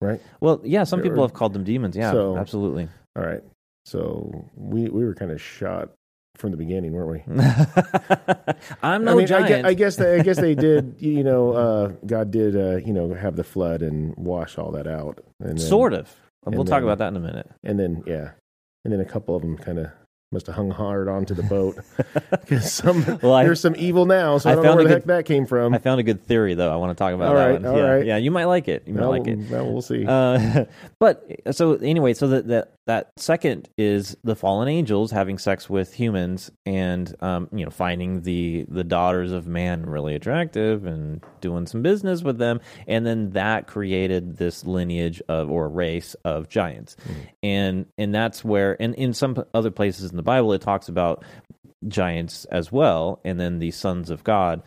[0.00, 0.20] right?
[0.40, 1.96] Well, yeah, some Or- people have called them demons.
[1.96, 2.88] Yeah, So- absolutely.
[3.16, 3.42] All right.
[3.84, 5.90] So we we were kind of shot
[6.36, 7.34] from the beginning, weren't we?
[8.82, 9.66] I'm no I mean, giant.
[9.66, 10.94] I guess, I guess they, I guess they did.
[11.00, 12.54] You know, uh, God did.
[12.56, 15.18] Uh, you know, have the flood and wash all that out.
[15.40, 16.14] And then, sort of.
[16.46, 17.50] and We'll talk about that in a minute.
[17.64, 18.30] And then yeah,
[18.84, 19.86] and then a couple of them kind of
[20.30, 21.78] must have hung hard onto the boat
[22.30, 24.36] because some Well, I- there's some evil now.
[24.38, 25.72] So I, I don't know where the good- heck that came from.
[25.74, 26.70] I found a good theory though.
[26.72, 27.66] I want to talk about All that right, one.
[27.66, 28.06] all yeah, right.
[28.06, 28.82] yeah, you might like it.
[28.86, 29.38] You might well, like it.
[29.50, 30.04] well, we'll see.
[30.06, 30.64] Uh,
[31.00, 35.92] but so anyway, so that that that second is the fallen angels having sex with
[35.94, 41.66] humans and um, you know finding the the daughters of man really attractive and doing
[41.66, 46.96] some business with them, and then that created this lineage of or race of giants,
[47.42, 51.24] and and that's where and in some other places in the Bible it talks about
[51.86, 54.62] giants as well, and then the sons of God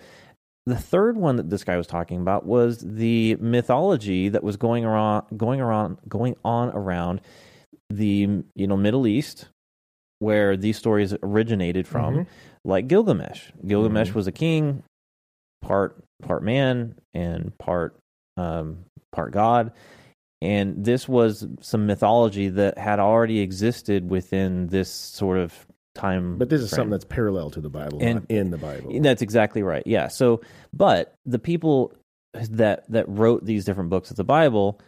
[0.68, 4.86] the third one that this guy was talking about was the mythology that was going
[4.86, 7.20] around going around going on around
[7.90, 9.50] the you know Middle East
[10.20, 12.28] where these stories originated from Mhm.
[12.64, 13.50] like Gilgamesh.
[13.66, 14.16] Gilgamesh Mhm.
[14.16, 14.84] was a king
[15.64, 17.98] part part man and part
[18.38, 19.72] um part god
[20.42, 26.50] and this was some mythology that had already existed within this sort of time but
[26.50, 26.78] this is frame.
[26.78, 28.98] something that's parallel to the Bible, And- in the Bible.
[29.02, 29.84] That's exactly right.
[29.86, 30.08] Yeah.
[30.08, 30.42] So,
[30.74, 31.94] but the people
[32.34, 34.80] that that wrote these different books of the Bible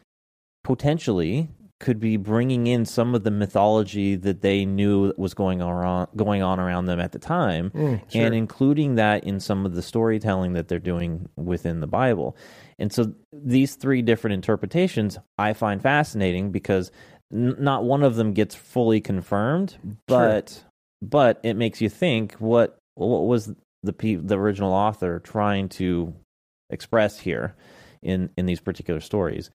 [0.63, 1.49] potentially
[1.83, 6.41] could be bringing in some of the mythology that they knew was going on going
[6.41, 8.25] on around them at the time Mm, sure.
[8.25, 12.35] and including that in some of the storytelling that they're doing within the Bible.
[12.79, 16.89] And so these three different interpretations I find fascinating because
[17.33, 19.75] n- not one of them gets fully confirmed,
[20.07, 20.63] but
[21.01, 23.53] but it makes you think what what was
[23.83, 26.13] the pe- the original author trying to
[26.69, 27.55] express here
[28.01, 29.51] in in these particular stories.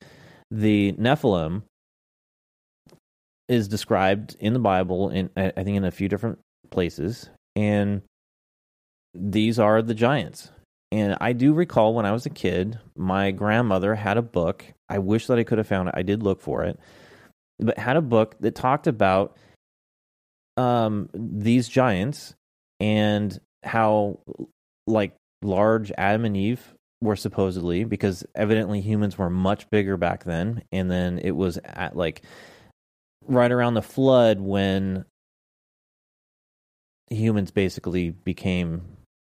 [0.50, 1.62] The Nephilim
[3.48, 6.38] is described in the Bible I I think in a few different
[6.70, 8.02] places and
[9.14, 10.50] these are the giants.
[10.90, 14.64] And I do recall when I was a kid, my grandmother had a book.
[14.88, 15.94] I wish that I could have found it.
[15.96, 16.78] I did look for it,
[17.58, 19.36] but had a book that talked about
[20.56, 22.34] um, these giants
[22.80, 24.20] and how,
[24.86, 30.62] like, large Adam and Eve were supposedly, because evidently humans were much bigger back then.
[30.72, 32.22] And then it was at like
[33.26, 35.04] right around the flood when
[37.10, 38.82] humans basically became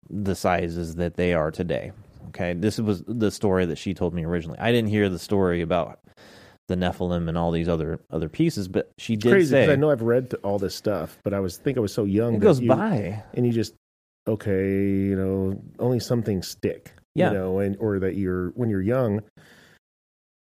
[0.09, 1.91] the sizes that they are today.
[2.29, 4.59] Okay, this was the story that she told me originally.
[4.59, 5.99] I didn't hear the story about
[6.67, 9.89] the Nephilim and all these other other pieces, but she did Crazy say I know
[9.89, 12.35] I've read all this stuff, but I was think I was so young.
[12.35, 13.23] it goes you- by.
[13.33, 13.73] and you just
[14.27, 16.93] okay, you know, only some things stick.
[17.15, 17.31] Yeah.
[17.31, 19.23] You know, and or that you're when you're young,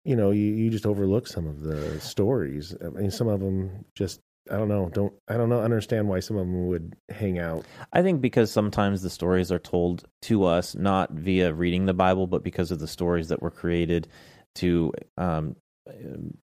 [0.08, 2.74] you know, you, you just overlook some of the stories.
[2.84, 6.22] I mean, some of them just I don't know, don't I don't know understand why
[6.22, 7.66] some of them would hang out.
[7.92, 12.26] I think because sometimes the stories are told to us not via reading the Bible,
[12.26, 14.08] but because of the stories that were created
[14.56, 15.58] to, um,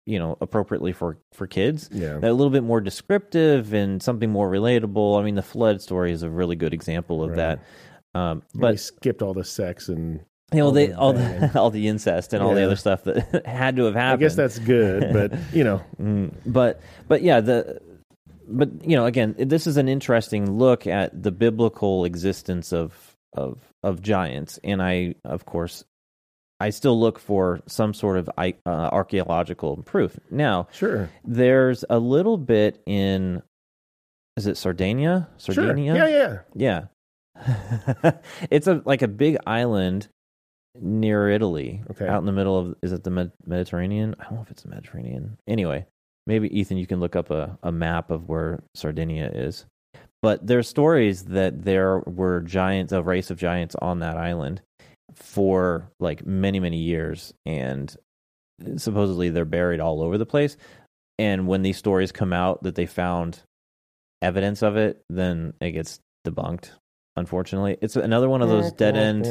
[0.06, 1.90] you know, appropriately for for kids.
[1.92, 2.18] Yeah.
[2.20, 5.20] That a little bit more descriptive and something more relatable.
[5.20, 7.38] I mean, the flood story is a really good example of Right.
[7.38, 7.60] that.
[8.16, 10.22] Um, But but they skipped all the sex and
[10.52, 13.04] you know, all they the all the all the incest and all the other stuff
[13.04, 14.22] that had to have happened.
[14.24, 17.82] I guess that's good, but you know, Mm, but but yeah the
[18.48, 23.60] but you know again this is an interesting look at the biblical existence of of
[23.84, 25.84] of giants and i of course
[26.60, 31.12] i still look for some sort of uh, archaeological proof now sure.
[31.24, 33.44] there's a little bit in
[34.36, 35.54] is it sardinia Sure.
[35.54, 36.88] sardinia Yeah, yeah.
[38.04, 38.12] yeah.
[38.50, 40.08] it's a like a big island
[40.82, 42.08] near Italy, Okay.
[42.08, 44.16] out in the middle of is it the Med- Mediterranean?
[44.20, 45.38] I don't know if it's the Mediterranean.
[45.48, 45.86] Anyway,
[46.28, 49.66] maybe Ethan, you can look up a, a map of where Sardinia is.
[50.22, 54.62] But there are stories that there were giants, a race of giants on that island
[55.16, 57.96] for like many, many years, and
[58.78, 60.58] supposedly they're buried all over the place.
[61.18, 63.42] And when these stories come out that they found
[64.22, 66.72] evidence of it, then it gets debunked.
[67.20, 69.28] Unfortunately, it's another one of those dead end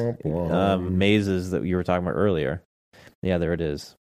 [0.53, 2.63] um, mazes that you were talking about earlier.
[3.23, 3.97] Yeah, there it is.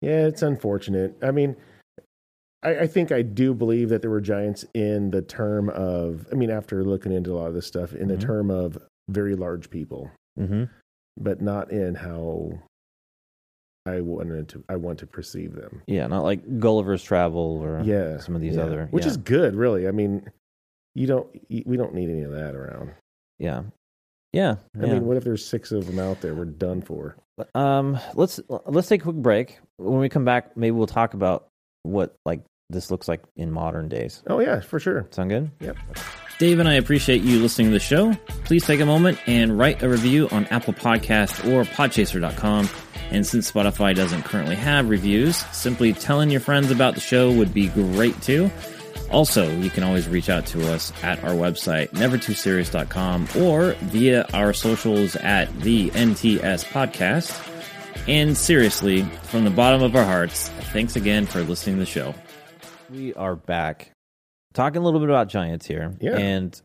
[0.00, 1.14] Yeah, it's unfortunate.
[1.22, 1.56] I mean,
[2.62, 6.34] I, I think I do believe that there were giants in the term of, I
[6.36, 8.18] mean, after looking into a lot of this stuff, in Mhm.
[8.20, 10.64] the term of very large people, hmm
[11.18, 12.52] but not in how
[13.86, 14.62] I wanted to.
[14.68, 15.80] I want to perceive them.
[15.86, 18.62] Yeah, not like Gulliver's Travel or Yeah, some of these yeah.
[18.64, 19.10] other, which yeah.
[19.12, 19.88] is good, really.
[19.88, 20.28] I mean,
[20.94, 21.26] you don't,
[21.64, 22.90] we don't need any of that around.
[23.38, 23.62] Yeah,
[24.32, 24.56] Yeah.
[24.80, 24.92] I yeah.
[24.94, 26.34] mean, what if there's six of them out there?
[26.34, 27.16] We're done for.
[27.54, 29.58] Um, let's let's take a quick break.
[29.76, 31.48] When we come back, maybe we'll talk about
[31.82, 34.22] what like this looks like in modern days.
[34.26, 35.06] Oh yeah, for sure.
[35.10, 35.50] Sound good?
[35.60, 35.76] Yep.
[36.38, 38.12] Dave and I appreciate you listening to the show.
[38.44, 42.68] Please take a moment and write a review on Apple Podcast or Podchaser.com.
[43.10, 47.54] And since Spotify doesn't currently have reviews, simply telling your friends about the show would
[47.54, 48.50] be great too.
[49.10, 54.52] Also, you can always reach out to us at our website, nevertooserious.com, or via our
[54.52, 57.42] socials at the NTS Podcast.
[58.08, 62.14] And seriously, from the bottom of our hearts, thanks again for listening to the show.
[62.90, 63.90] We are back
[64.56, 65.94] talking a little bit about giants here.
[66.00, 66.16] Yeah.
[66.16, 66.60] And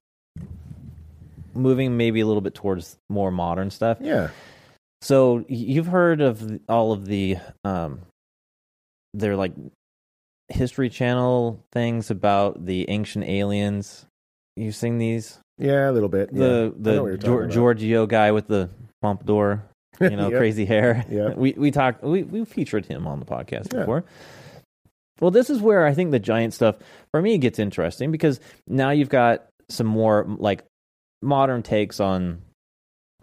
[1.53, 3.97] moving maybe a little bit towards more modern stuff.
[3.99, 4.29] Yeah.
[5.01, 8.01] So you've heard of all of the um
[9.13, 9.53] they're like
[10.53, 14.05] history channel things about the ancient aliens.
[14.55, 15.39] You seen these?
[15.57, 16.33] Yeah, a little bit.
[16.33, 16.83] The yeah.
[16.93, 18.69] The Gior- Giorgio guy with the
[19.01, 19.63] pompadour,
[19.99, 20.37] you know, Yep.
[20.39, 21.05] crazy hair.
[21.09, 21.33] Yeah.
[21.33, 23.79] We we talked we we featured him on the podcast Yeah.
[23.81, 24.03] before.
[25.19, 26.77] Well, this is where I think the giant stuff
[27.11, 30.63] for me gets interesting because now you've got some more like
[31.21, 32.41] modern takes on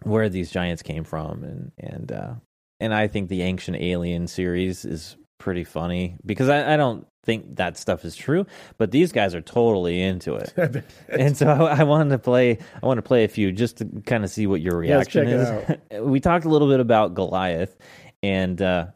[0.03, 2.33] where these giants came from and and uh
[2.79, 7.57] and I think the ancient alien series is pretty funny because I, I don't think
[7.57, 8.45] that stuff is true,
[8.77, 10.53] but these guys are totally into it.
[11.09, 12.57] and so I, I wanted to play.
[12.81, 15.79] I want to play a few just to kind of see what your reaction check
[15.91, 16.01] is.
[16.01, 17.75] we talked a little bit about Goliath,
[18.23, 18.87] and uh,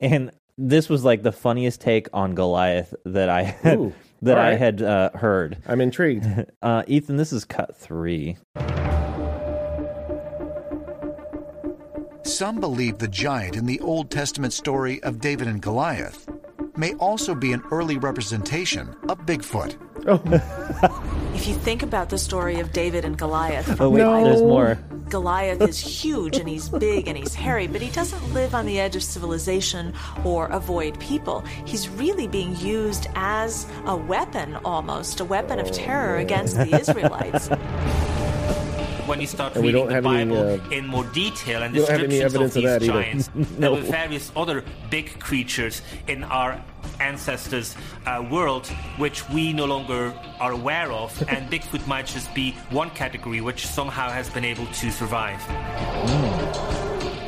[0.00, 4.44] and this was like the funniest take on Goliath that I had, Ooh, that all
[4.44, 5.58] I had uh, heard.
[5.66, 6.26] I'm intrigued.
[6.62, 8.36] Uh, Ethan, this is cut three.
[12.22, 16.28] Some believe the giant in the Old Testament story of David and Goliath
[16.76, 19.76] may also be an early representation of Bigfoot.
[20.06, 21.00] Oh.
[21.34, 24.22] If you think about the story of David and Goliath, Oh wait, No.
[24.22, 24.78] there's more.
[25.08, 28.78] Goliath is huge and he's big and he's hairy, but he doesn't live on the
[28.78, 29.92] edge of civilization
[30.24, 31.40] or avoid people.
[31.64, 37.48] He's really being used as a weapon almost, a weapon of terror against the Israelites.
[39.06, 41.80] When you start And reading the have any, Bible uh, in more detail and we
[41.80, 43.44] don't have any descriptions of of these that giants, No.
[43.58, 46.60] there were various other big creatures in our
[47.00, 47.76] ancestors'
[48.06, 48.66] uh, world
[48.98, 53.66] which we no longer are aware of, and Bigfoot might just be one category which
[53.66, 55.40] somehow has been able to survive.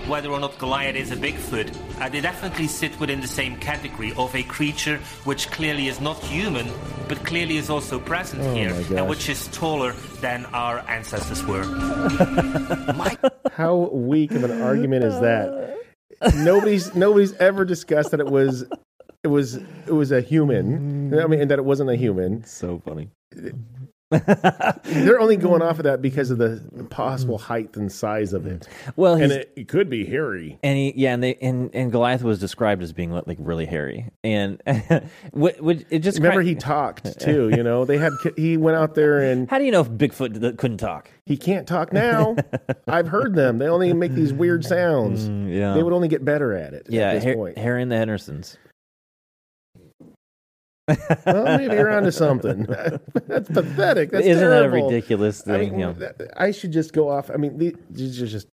[0.08, 4.12] Whether or not Goliath is a Bigfoot, uh, they definitely sit within the same category
[4.16, 6.70] of a creature which clearly is not human,
[7.08, 11.64] but clearly is also present Oh here, and which is taller than our ancestors were.
[13.52, 15.76] How weak of an argument is that?
[16.36, 18.64] Nobody's nobody's ever discussed that it was
[19.24, 21.18] it was it was a human.
[21.18, 22.44] I mean, and that it wasn't a human.
[22.44, 23.10] So funny.
[24.84, 28.68] They're only going off of that because of the possible height and size of it,
[28.94, 30.58] Well, and it, it could be hairy.
[30.62, 34.08] and he, yeah, and they and, and Goliath was described as being like really hairy,
[34.22, 34.62] and
[35.32, 37.48] what, what it just Remember, he talked too.
[37.48, 40.56] You know, they had he went out there and How do you know if Bigfoot
[40.56, 41.10] couldn't talk?
[41.24, 42.36] he can't talk now.
[42.86, 43.58] I've heard them.
[43.58, 45.28] They only make these weird sounds.
[45.28, 45.74] Mm, yeah.
[45.74, 46.86] They would only get better at it.
[46.88, 47.58] Yeah, at this Har- point.
[47.58, 48.56] Harry and the Hendersons.
[51.26, 52.62] Well, maybe you're onto something.
[53.26, 54.10] That's pathetic.
[54.10, 54.88] That's Isn't that a terrible.
[54.88, 55.70] ridiculous I thing?
[55.70, 55.92] mean, you know?
[55.94, 57.30] that- I should just go off.
[57.30, 57.58] I mean,
[57.90, 58.46] these are just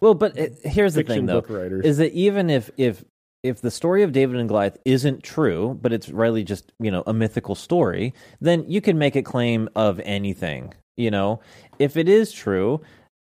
[0.00, 1.40] Well, but uh, here's the thing, though,
[1.84, 3.04] is that even if if
[3.44, 7.02] if the story of David and Goliath isn't true, but it's really just you know
[7.06, 10.74] a mythical story, then you can make a claim of anything.
[10.96, 11.40] You know,
[11.78, 12.80] if it is true,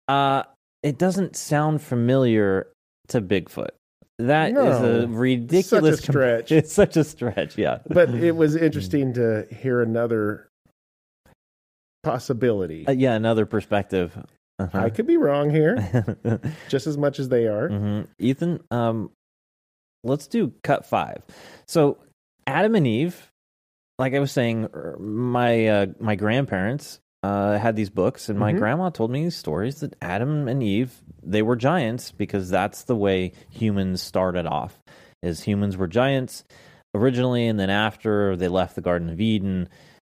[0.08, 0.44] uh,
[0.82, 2.68] it doesn't sound familiar
[3.08, 3.68] to Bigfoot.
[4.18, 5.02] That is No.
[5.02, 6.52] a ridiculous Such a stretch.
[6.52, 7.58] it's such a stretch.
[7.58, 10.48] Yeah, but it was interesting to hear another
[12.02, 12.86] possibility.
[12.86, 14.16] Uh, yeah, another perspective.
[14.58, 14.78] Uh-huh.
[14.78, 15.76] I could be wrong here,
[16.70, 17.68] just as much as they are.
[17.68, 19.10] hmm Ethan, um,
[20.02, 21.22] let's do cut five.
[21.68, 21.98] So,
[22.46, 23.30] Adam and Eve,
[23.98, 28.52] like I was saying, er, my uh, my grandparents uh, had these books, and my
[28.52, 28.58] Mhm.
[28.58, 32.94] grandma told me these stories that Adam and Eve they were giants because that's the
[32.94, 34.80] way humans started off.
[35.22, 36.44] Is humans were giants
[36.94, 39.68] originally, and then after they left the Garden of Eden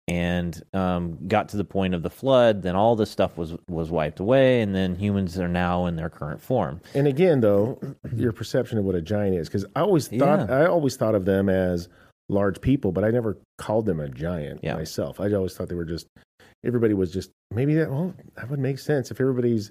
[0.06, 3.90] and um, got to the point of the flood, then all this stuff was was
[3.90, 6.80] wiped away, and then humans are now in their current form.
[6.94, 7.78] And again, though,
[8.14, 10.54] your perception of what a giant is, because I always thought Yeah.
[10.62, 11.88] I always thought of them as
[12.28, 14.74] large people, but I never called them a giant Yeah.
[14.74, 15.20] myself.
[15.20, 16.06] I always thought they were just
[16.64, 17.90] everybody was just maybe that.
[17.90, 19.70] Well, that would make sense if everybody's,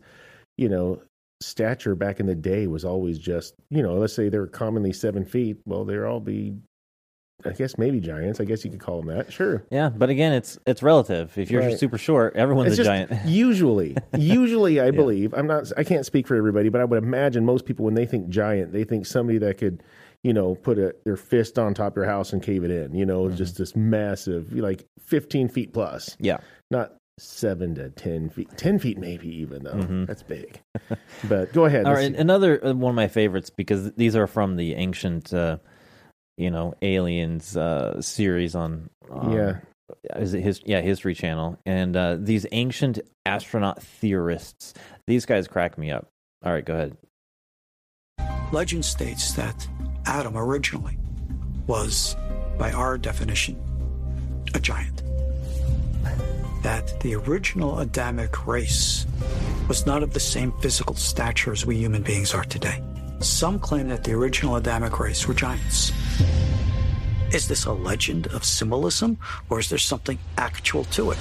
[0.57, 1.01] you know,
[1.41, 5.25] stature back in the day was always just you know, let's say they're commonly seven
[5.25, 5.57] feet.
[5.65, 6.55] Well, they're all be
[7.45, 8.41] I guess maybe giants.
[8.41, 9.31] I guess you could call them that.
[9.31, 9.63] Sure.
[9.71, 11.37] Yeah, but again, it's it's relative.
[11.37, 11.79] If you're Right.
[11.79, 13.25] super short, everyone's It's a just giant.
[13.25, 15.71] usually, usually, I believe I'm not.
[15.77, 18.73] I can't speak for everybody, but I would imagine most people when they think giant,
[18.73, 19.81] they think somebody that could,
[20.23, 22.93] you know, put a, their fist on top of your house and cave it in.
[22.93, 26.37] You know, just this massive, like 15 feet plus, yeah.
[26.69, 28.49] not seven to 10 feet.
[28.57, 30.59] 10 feet maybe even though that's big.
[31.29, 31.85] but go ahead.
[31.85, 32.05] All see.
[32.15, 35.57] another uh, one of my favorites because these are from the ancient, uh,
[36.37, 38.89] you know, aliens uh, series on.
[39.09, 39.57] um, yeah.
[40.17, 44.73] is it his yeah history channel and uh, these ancient astronaut theorists
[45.07, 46.07] these guys crack me up
[46.45, 46.95] all right go ahead
[48.51, 49.67] Legend states that
[50.05, 50.97] Adam originally
[51.67, 52.15] was,
[52.57, 53.55] by our definition,
[54.53, 55.03] a giant.
[56.63, 59.05] That the original Adamic race
[59.67, 62.81] was not of the same physical stature as we human beings are today.
[63.19, 65.91] Some claim that the original Adamic race were giants.
[67.31, 71.17] Is this a legend of symbolism, or is there something actual to it?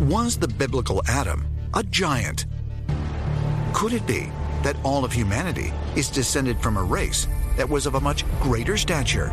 [0.00, 2.44] Was the biblical Adam a giant?
[3.72, 4.30] Could it be
[4.64, 8.76] that all of humanity is descended from a race that was of a much greater
[8.76, 9.30] stature?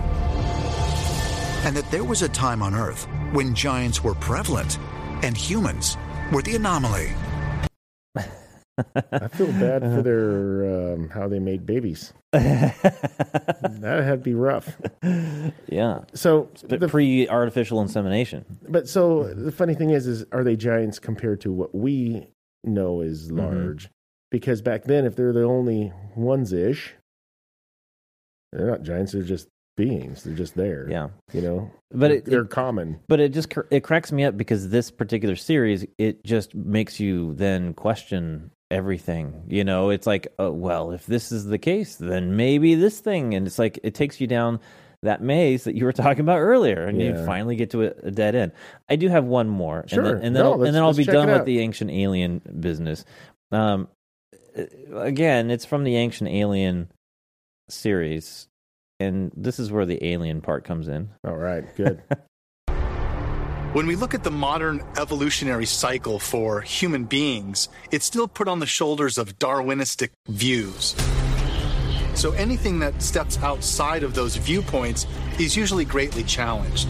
[1.65, 4.77] And that there was a time on Earth when giants were prevalent
[5.23, 5.97] and humans
[6.31, 7.11] were the anomaly?
[8.95, 12.13] I feel bad for their um, how they made babies.
[12.31, 14.77] That'd have to be rough.
[15.67, 20.55] yeah So the pre artificial insemination But so the funny thing is, is are they
[20.55, 22.27] giants compared to what we
[22.63, 23.39] know is Mm-hmm.
[23.39, 23.89] large?
[24.31, 26.93] Because back then, if they're the only ones ish,
[28.51, 29.11] they're not giants.
[29.13, 30.23] They're just beings.
[30.23, 30.87] They're just there.
[30.89, 31.71] yeah you know.
[31.91, 32.99] but it, they're it common.
[33.07, 37.33] but it just it cracks me up because this particular series it just makes you
[37.35, 42.35] then question everything you know it's like oh, well if this is the case then
[42.35, 44.59] maybe this thing and it's like it takes you down
[45.01, 48.11] that maze that you were talking about earlier and you finally get to a, a
[48.11, 48.51] dead end
[48.89, 49.99] i do have one more Sure.
[49.99, 52.41] and then, and then, No, I'll, and then i'll be done with the ancient alien
[52.59, 53.05] business
[53.53, 53.87] um
[54.57, 56.91] Uh, again it's from the ancient alien
[57.69, 58.47] series
[58.99, 62.01] and this is where the alien part comes in All right, good.
[63.73, 68.57] When we look at the modern evolutionary cycle for human beings, it's still put on
[68.57, 70.95] the shoulders of Darwinistic views.
[72.15, 75.05] So anything that steps outside of those viewpoints
[75.39, 76.87] is usually greatly challenged.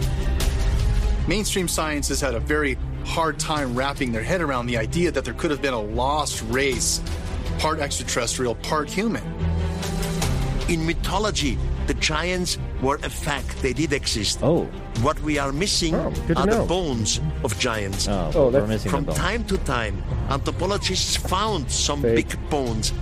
[1.27, 5.25] Mainstream science has had a very hard time wrapping their head around the idea that
[5.25, 7.01] there could have been a lost race,
[7.59, 9.23] part extraterrestrial, part human.
[10.69, 11.57] In mythology,
[11.87, 13.61] the giants were a fact.
[13.61, 14.39] They did exist.
[14.43, 14.65] oh
[15.01, 18.07] What we are missing Oh, good to are the bones of giants.
[18.07, 19.19] oh, Oh, we're that's- missing From the bone.
[19.19, 22.15] time to time, anthropologists found some Fake.
[22.29, 22.93] big bones.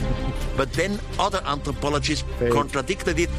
[0.56, 2.52] but then other anthropologists Fake.
[2.52, 3.30] contradicted it.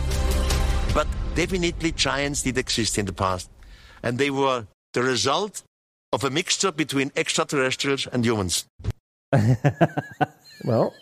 [0.93, 3.49] But definitely giants did exist in the past.
[4.01, 5.61] And they were the result
[6.11, 8.65] of a mixture between extraterrestrials and humans.
[10.63, 10.93] well,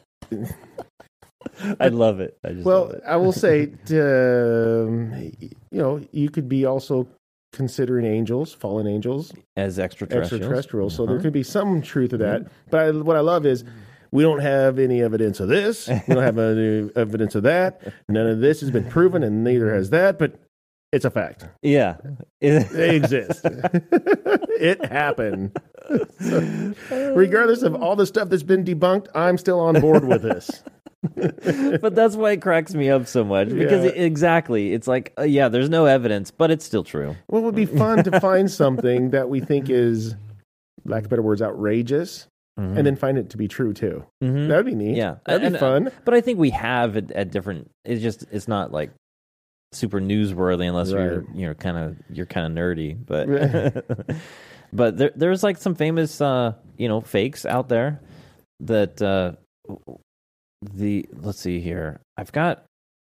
[1.79, 2.37] I love it.
[2.43, 3.01] I just well, it.
[3.07, 7.07] I will say, um, you know, you could be also
[7.51, 10.31] considering angels, fallen angels, as extraterrestrials.
[10.41, 10.89] extraterrestrial.
[10.89, 11.23] So there Uh-huh.
[11.23, 12.47] could be some truth to that.
[12.69, 13.63] But I, what I love is
[14.11, 15.87] we don't have any evidence of this.
[15.87, 17.81] We don't have any evidence of that.
[18.09, 20.17] None of this has been proven, and neither has that.
[20.17, 20.39] But
[20.93, 21.45] it's a fact.
[21.61, 21.97] Yeah.
[22.39, 23.41] They exist.
[23.45, 25.57] it happened.
[26.19, 26.73] So,
[27.15, 30.63] regardless of all the stuff that's been debunked, I'm still on board with this.
[31.81, 33.91] but that's why it cracks me up so much because Yeah.
[33.91, 37.15] it- exactly, it's like uh, yeah, there's no evidence, but it's still true.
[37.29, 40.15] Well, it would be fun to find something that we think is,
[40.85, 42.27] lack of better words, outrageous,
[42.57, 44.05] and then find it to be true too.
[44.23, 44.47] Mhm.
[44.47, 44.95] That'd be neat.
[44.95, 45.91] Yeah, that'd And, be uh, fun.
[46.05, 47.69] But I think we have it at different.
[47.83, 48.91] It's just it's not like
[49.75, 52.97] super newsworthy unless you're you know kind of you're kind of nerdy.
[53.05, 53.85] But
[54.73, 58.01] but there, there's like some famous uh, you know fakes out there
[58.61, 59.33] that uh,
[60.61, 62.01] the let's see here.
[62.17, 62.65] I've got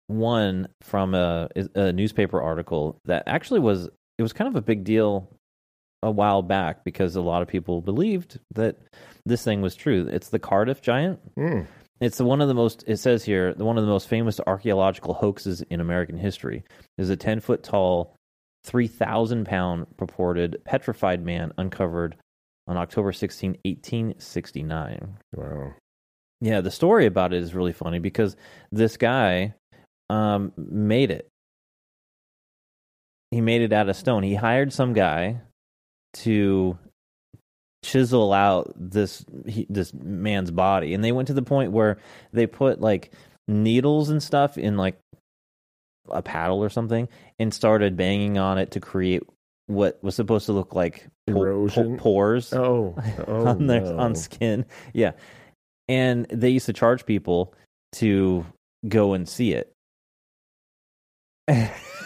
[0.07, 4.83] one from a, a newspaper article that actually was it was kind of a big
[4.83, 5.29] deal
[6.01, 8.77] a while back because a lot of people believed that
[9.25, 10.07] this thing was true.
[10.11, 11.19] It's the Cardiff giant.
[11.35, 11.67] Mm.
[11.99, 12.83] It's the one of the most.
[12.87, 16.63] It says here the one of the most famous archaeological hoaxes in American history
[16.97, 18.15] is a ten foot tall,
[18.63, 22.15] three thousand pound purported petrified man uncovered
[22.67, 25.17] on October 16, 1869.
[25.35, 25.73] Wow.
[26.39, 28.37] Yeah, the story about it is really funny because
[28.71, 29.55] this guy
[30.09, 31.27] um, made it.
[33.31, 34.23] He made it out of stone.
[34.23, 35.41] He hired some guy
[36.13, 36.77] to
[37.83, 41.97] chisel out this he, this man's body, and they went to the point where
[42.33, 43.11] they put like
[43.47, 44.99] needles and stuff in like
[46.09, 47.07] a paddle or something
[47.39, 49.23] and started banging on it to create
[49.67, 51.97] what was supposed to look like Erosion?
[51.97, 52.95] pores Oh,
[53.27, 53.97] oh on their no.
[53.99, 54.65] on skin.
[54.93, 55.11] Yeah,
[55.87, 57.53] and they used to charge people
[57.93, 58.45] to
[58.87, 59.71] go and see it.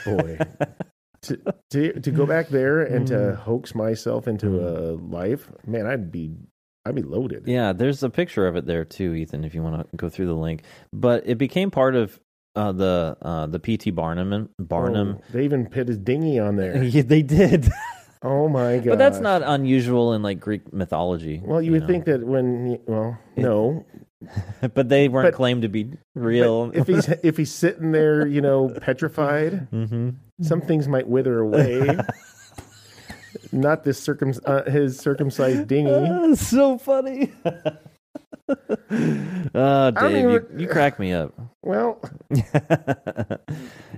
[0.05, 0.39] boy.
[1.23, 1.39] to,
[1.71, 3.35] to to go back there and to Mm.
[3.35, 6.35] hoax myself into a life, man, I'd be
[6.85, 7.47] I'd be loaded.
[7.47, 9.43] Yeah, there's a picture of it there too, Ethan.
[9.43, 12.19] If you want to go through the link, but it became part of
[12.55, 15.17] uh, the uh, the PT Barnum Barnum.
[15.19, 16.83] Oh, they even put his dinghy on there.
[16.83, 17.69] Yeah, they did,
[18.21, 18.85] Oh my god!
[18.91, 21.41] but that's not unusual in like Greek mythology.
[21.43, 21.87] Well, you, would know.
[21.87, 23.85] think that when well, no,
[24.73, 26.71] but they weren't But- claimed to be real.
[26.73, 30.09] If he's if he's sitting there, you know, petrified, hmm
[30.41, 31.97] some things might wither away.
[33.51, 36.35] Not this circum uh, his circumcised dinghy.
[36.35, 37.31] so funny.
[38.49, 41.33] oh, Dave, even- you, you crack me up.
[41.63, 42.01] Well,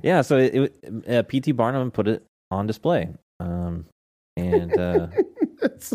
[0.04, 3.10] yeah, so it, it, uh, PT Barnum put it on display,
[3.40, 3.86] um,
[4.38, 5.08] and uh,
[5.64, 5.94] it's,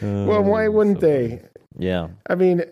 [0.00, 1.42] well, why wouldn't they?
[1.78, 2.62] Yeah, I mean,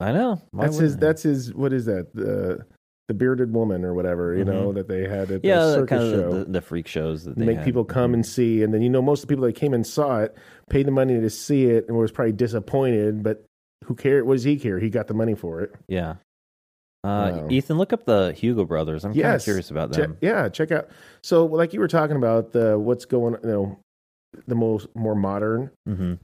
[0.00, 0.40] I know.
[0.50, 0.82] Why that's his.
[0.82, 1.00] wouldn't?
[1.00, 1.54] That's his.
[1.54, 2.14] What is that?
[2.14, 2.64] The
[3.08, 4.34] the bearded woman or whatever.
[4.34, 5.46] You know that they had at Mm-hmm.
[5.46, 6.38] yeah, the circus kind of show.
[6.38, 7.64] the, the, freak shows that they make had.
[7.64, 9.86] people come and see, and then you know most of the people that came and
[9.86, 10.34] saw it
[10.70, 13.22] paid the money to see it and was probably disappointed.
[13.22, 13.44] But
[13.84, 14.26] who cared?
[14.26, 14.78] What does he care?
[14.78, 15.74] He got the money for it.
[15.88, 16.14] Yeah.
[17.04, 17.48] Uh, Wow.
[17.50, 19.04] Ethan, look up the Hugo brothers.
[19.04, 20.16] I'm kind of curious about Che- them.
[20.22, 20.88] yeah, check out.
[21.22, 23.78] So, like you were talking about the what's going, you know,
[24.48, 25.70] the most more modern.
[25.86, 26.14] hmm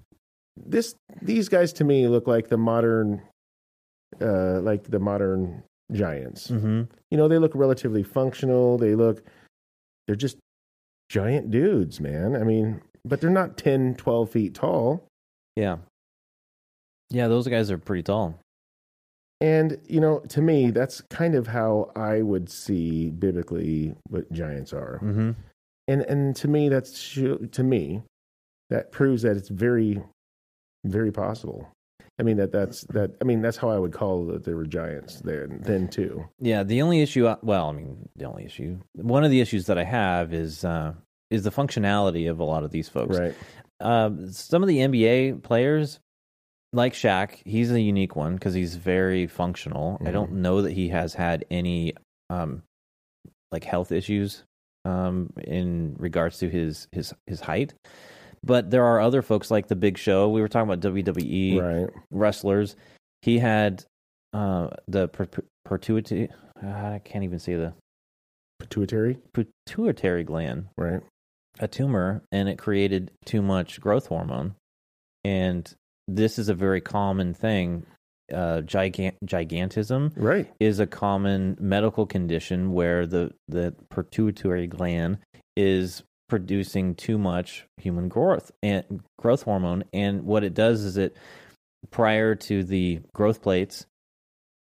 [0.57, 3.21] This these guys to me look like the modern,
[4.21, 6.49] uh, like the modern giants.
[6.49, 8.79] hmm You know, they look relatively functional.
[8.79, 9.23] They look,
[10.07, 10.37] they're just
[11.09, 12.37] giant dudes, man.
[12.37, 15.05] I mean, but they're not 10, 12 feet tall.
[15.57, 15.79] Yeah.
[17.11, 18.39] Yeah, those guys are pretty tall.
[19.41, 24.73] And, you know, to me, that's kind of how I would see biblically what giants
[24.73, 24.99] are.
[24.99, 25.31] hmm
[25.89, 28.03] And and to me, that's to me,
[28.69, 30.03] that proves that it's very,
[30.85, 31.69] very possible.
[32.19, 33.13] I mean that that's that.
[33.21, 36.29] I mean that's how I would call that there were giants then then too.
[36.39, 39.67] Yeah, the only issue, uh, well, I mean, the only issue, one of the issues
[39.67, 40.95] that I have is uh,
[41.31, 43.19] is the functionality of a lot of these folks.
[43.19, 43.35] Right.
[43.81, 46.01] Um, some of the NBA players,
[46.73, 49.99] like Shaq, he's a unique one because he's very functional.
[50.05, 51.95] I don't know that he has had any
[52.29, 52.63] um,
[53.51, 54.45] like health issues
[54.85, 57.75] um, in regards to his his his height.
[58.43, 60.29] But there are other folks like the Big Show.
[60.31, 61.91] We were talking about WWE Right.
[62.11, 62.75] wrestlers.
[63.23, 63.85] He had
[64.33, 65.29] uh, the per-
[65.69, 66.29] pituitary.
[66.63, 67.75] I can't even say the
[68.59, 69.19] Pituitary.
[69.33, 71.01] pituitary gland Right.
[71.59, 74.55] a tumor and it created too much growth hormone.
[75.25, 75.71] And
[76.09, 77.87] this is a very common thing.
[78.33, 80.49] Uh, gigant, gigantism Right.
[80.61, 85.19] is a common medical condition where the, the pituitary gland
[85.57, 89.85] is producing too much human growth and growth hormone.
[89.93, 91.17] And what it does is it
[91.91, 93.85] prior to the growth plates,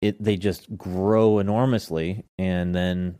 [0.02, 3.20] it they just grow enormously and then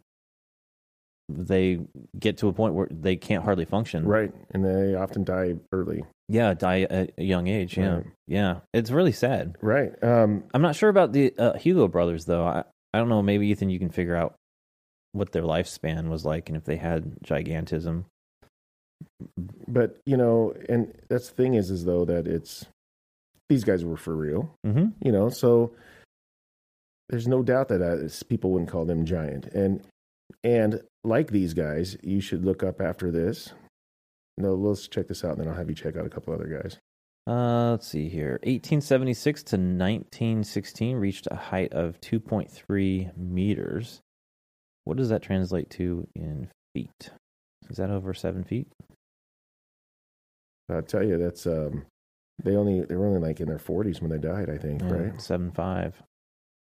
[1.30, 1.80] they
[2.20, 4.06] get to a point where they can't hardly function.
[4.06, 4.34] Right.
[4.52, 6.04] And they often die early.
[6.28, 7.78] Yeah, die at a young age.
[7.78, 7.96] Yeah.
[7.96, 8.06] Right.
[8.28, 8.56] Yeah.
[8.74, 9.56] It's really sad.
[9.62, 9.92] Right.
[10.04, 10.44] Um.
[10.54, 12.46] I'm not sure about the uh, Hugo brothers though.
[12.46, 12.64] I
[12.94, 13.22] I don't know.
[13.22, 14.36] Maybe Ethan, you can figure out
[15.14, 18.06] what their lifespan was like and if they had gigantism.
[19.68, 22.66] But you know, and that's the thing is, is though that it's
[23.50, 24.56] these guys were for real.
[24.66, 24.88] Mm-hmm.
[25.06, 25.74] You know, so
[27.10, 29.46] there's no doubt that uh, people wouldn't call them giant.
[29.48, 29.82] And
[30.44, 33.54] and like these guys, you should look up after this.
[34.38, 36.48] No, let's check this out, and then I'll have you check out a couple other
[36.48, 36.78] guys.
[37.28, 38.40] Uh, let's see here.
[38.44, 44.02] 1876 to 1916 reached a height of 2.3 meters.
[44.86, 47.12] What does that translate to in feet?
[47.70, 48.68] Is that over seven feet?
[50.70, 51.86] I'll tell you, that's um,
[52.44, 55.20] they only they were only like in their 40s when they died, I think, right?
[55.22, 56.02] Seven five.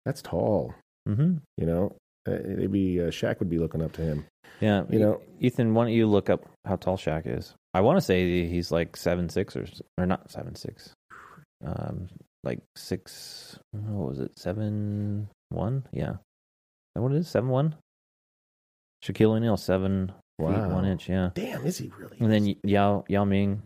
[0.05, 0.75] That's tall.
[1.09, 1.37] Mm-hmm.
[1.57, 1.97] You know,
[2.29, 4.27] uh, maybe uh, Shaq would be looking up to him.
[4.61, 7.55] Yeah, You know- Ethan, why don't you look up how tall Shaq is?
[7.73, 9.67] I want to say he's like seven six or
[9.99, 10.93] or not seven six,
[11.65, 12.09] um,
[12.45, 13.59] like six.
[13.73, 14.39] What was it?
[14.39, 15.85] Seven one?
[15.93, 16.17] Yeah, Is
[16.95, 17.29] that what it is?
[17.29, 17.75] Seven one.
[19.05, 20.69] Shaquille O'Neal seven feet Wow.
[20.75, 21.09] one inch.
[21.09, 22.17] Yeah, Damn, is he really?
[22.21, 23.63] and then Yao Yao Ming.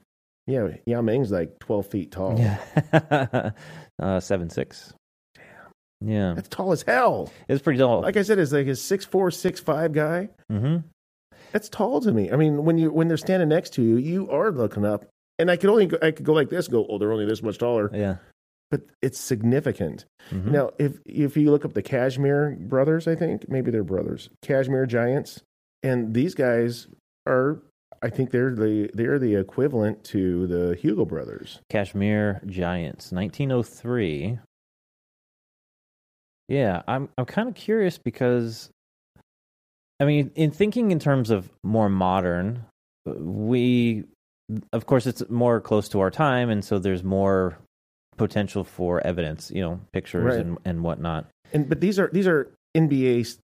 [0.46, 2.38] yeah, Yao Ming's like 12 feet tall.
[2.38, 3.50] Yeah,
[3.98, 4.92] uh, seven six.
[5.34, 6.08] Damn.
[6.08, 7.32] Yeah, That's tall as hell.
[7.48, 8.02] it's pretty tall.
[8.02, 10.28] Like I said, it's like a six four, six five guy.
[10.50, 10.78] mm-hmm.
[11.52, 12.30] That's tall to me.
[12.30, 15.06] I mean, when you when they're standing next to you, you are looking up.
[15.38, 17.42] And I could only go, I could go like this, go, oh, they're only this
[17.42, 17.90] much taller.
[17.94, 18.16] Yeah.
[18.70, 20.04] but it's significant.
[20.30, 20.50] Mhm.
[20.50, 24.84] Now, if if you look up the Kashmir brothers, I think maybe they're brothers, Kashmir
[24.84, 25.40] giants,
[25.82, 26.86] and these guys
[27.26, 27.60] are,
[28.02, 31.60] I think they're the they're the equivalent to the Hugo brothers.
[31.70, 34.38] Kashmir Giants, 1903.
[36.48, 38.70] Yeah, I'm I'm kind of curious because
[40.00, 42.64] I mean, in thinking in terms of more modern,
[43.04, 44.04] we
[44.72, 47.58] of course it's more close to our time and so there's more
[48.16, 50.38] potential for evidence, you know, pictures Right.
[50.40, 51.26] and and whatnot.
[51.52, 53.38] And but these are these are NBA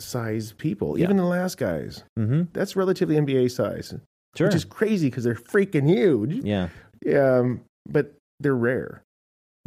[0.00, 0.98] size people.
[0.98, 1.04] Yeah.
[1.04, 2.48] Even the last guys, Mhm.
[2.52, 3.94] that's relatively NBA size,
[4.36, 4.46] Sure.
[4.46, 6.44] which is crazy because they're freaking huge.
[6.44, 6.68] yeah.
[7.14, 9.02] Um, but they're rare.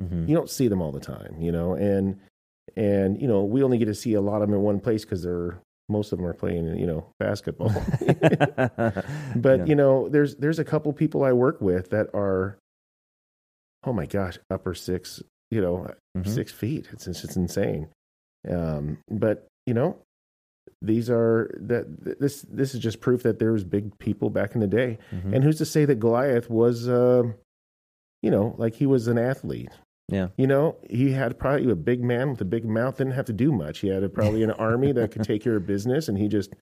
[0.01, 0.27] Mhm.
[0.29, 2.19] You don't see them all the time, you know, and
[2.77, 5.03] and you know we only get to see a lot of them in one place
[5.03, 5.59] because they're
[5.89, 7.69] most of them are playing, you know, basketball.
[9.35, 9.65] but Yeah.
[9.65, 12.57] you know, there's there's a couple people I work with that are,
[13.83, 16.27] oh my gosh, upper six, you know, Mhm.
[16.27, 16.89] six feet.
[16.93, 17.89] It's it's just insane.
[18.49, 19.97] Um, but you know,
[20.81, 24.61] these are that this this is just proof that there was big people back in
[24.61, 24.97] the day.
[25.11, 25.35] Mhm.
[25.35, 27.23] And who's to say that Goliath was, uh,
[28.21, 29.69] you know, like he was an athlete?
[30.09, 30.27] Yeah.
[30.37, 33.33] You know, he had probably a big man with a big mouth, didn't have to
[33.33, 33.79] do much.
[33.79, 36.53] He had a, probably an army that could take care of business, and he just,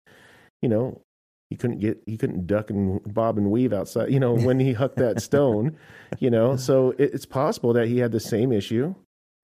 [0.61, 1.01] you know,
[1.49, 4.73] he couldn't get, he couldn't duck and bob and weave outside, you know, when he
[4.73, 5.77] hucked that stone,
[6.19, 6.55] you know.
[6.57, 8.93] So it, it's possible that he had the same issue.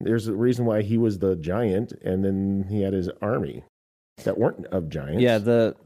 [0.00, 3.64] There's a reason why he was the giant, and then he had his army
[4.24, 5.22] that weren't of giants.
[5.22, 5.76] Yeah, the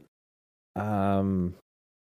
[0.75, 1.55] um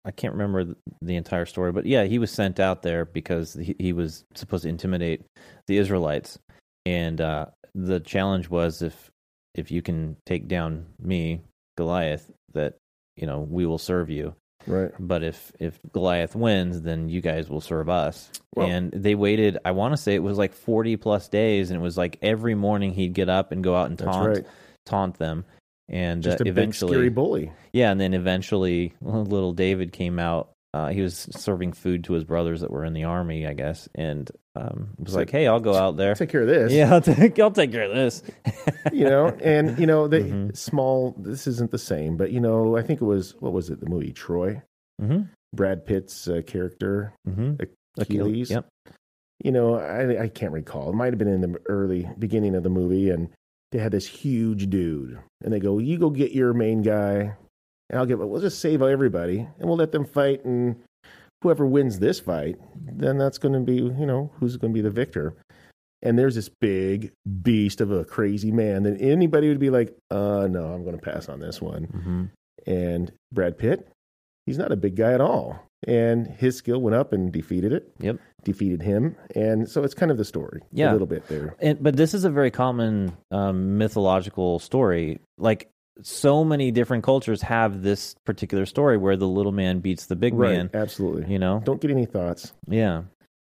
[0.03, 3.75] I can't remember the entire story, but yeah, he was sent out there because he,
[3.77, 5.21] he was supposed to intimidate
[5.67, 6.39] the Israelites.
[6.85, 9.09] And uh the challenge was if
[9.53, 11.41] if you can take down me,
[11.77, 12.75] Goliath, that
[13.17, 14.33] you know, we will serve you.
[14.65, 14.91] right.
[14.99, 18.29] But if if Goliath wins, then you guys will serve us.
[18.55, 21.79] Well- and they waited, I want to say it was like 40 plus days and
[21.79, 24.45] it was like every morning he'd get up and go out and taunt right.
[24.85, 25.45] taunt them.
[25.91, 27.51] And Just uh, a eventually big scary bully.
[27.73, 30.51] yeah, and then eventually little David came out.
[30.73, 33.89] Uh, he was serving food to his brothers that were in the army, I guess,
[33.93, 36.15] and um, was So- like, "Hey, I'll go out there.
[36.15, 36.71] Take care of this.
[36.71, 38.23] Yeah, I'll take, I'll take care of this."
[38.93, 40.55] you know, and you know, the Mhm.
[40.55, 41.13] small.
[41.19, 43.81] This isn't the same, but you know, I think it was what was it?
[43.81, 44.61] The movie Troy.
[45.01, 45.23] mm-hmm.
[45.53, 47.55] Brad Pitt's uh, character Mm-hmm.
[47.99, 48.49] Achilles.
[48.51, 48.65] Yep.
[49.43, 50.89] You know, I I can't recall.
[50.91, 53.27] It might have been in the early beginning of the movie, and
[53.71, 57.35] they had this huge dude, and they go, "You go get your main guy,
[57.89, 58.19] and I'll get.
[58.19, 60.75] We'll just save everybody, and we'll let them fight, and
[61.41, 64.81] whoever wins this fight, then that's going to be, you know, who's going to be
[64.81, 65.35] the victor."
[66.03, 67.11] And there's this big
[67.43, 71.01] beast of a crazy man that anybody would be like, "Uh, no, I'm going to
[71.01, 72.23] pass on this one." Mm-hmm.
[72.67, 73.87] And Brad Pitt,
[74.45, 75.63] he's not a big guy at all.
[75.87, 77.91] And his skill went up and defeated it.
[77.99, 78.17] Yep.
[78.43, 79.15] Defeated him.
[79.35, 80.61] And so it's kind of the story.
[80.71, 80.91] Yeah.
[80.91, 81.55] A little bit there.
[81.59, 85.19] And but this is a very common um, mythological story.
[85.37, 85.71] Like
[86.03, 90.33] so many different cultures have this particular story where the little man beats the big
[90.33, 90.51] right.
[90.51, 90.69] man.
[90.73, 91.31] Absolutely.
[91.31, 92.53] You know, Don't get any thoughts.
[92.67, 93.03] Yeah.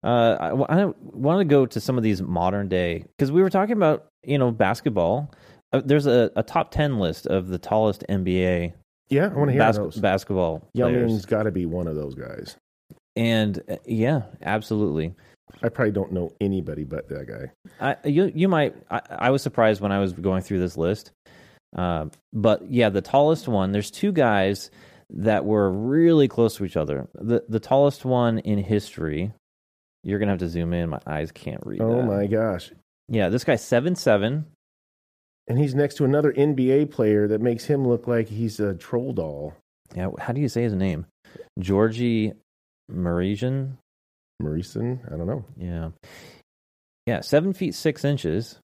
[0.03, 0.37] Uh,
[0.69, 3.73] I, I want to go to some of these modern day because we were talking
[3.73, 5.33] about you know basketball.
[5.73, 8.73] Uh, there's a, a top ten list of the tallest NBA
[9.09, 9.97] Yeah, I want to hear bas- those.
[9.97, 12.55] basketball Yao players, Ming's got to be one of those guys.
[13.15, 15.13] and uh, yeah, absolutely.
[15.63, 17.51] I probably don't know anybody but that guy.
[18.03, 18.75] I, you you might.
[18.91, 21.11] I, I was surprised when I was going through this list,
[21.75, 23.71] uh, but yeah, the tallest one.
[23.71, 24.69] There's two guys
[25.11, 27.07] that were really close to each other.
[27.15, 29.33] the The tallest one in history.
[30.03, 30.89] You're gonna have to zoom in.
[30.89, 31.81] My eyes can't read.
[31.81, 32.05] Oh that.
[32.05, 32.71] my gosh.
[33.09, 34.45] Yeah, this guy's seven seven.
[35.49, 39.13] And he's next to another NBA player that makes him look like he's a troll
[39.13, 39.55] doll.
[39.95, 41.07] Yeah, how do you say his name?
[41.59, 42.33] Georgie
[42.91, 43.77] Marisian.
[44.41, 44.99] Marison?
[45.11, 45.43] I don't know.
[45.57, 45.89] Yeah,
[47.05, 48.59] yeah, seven feet six inches.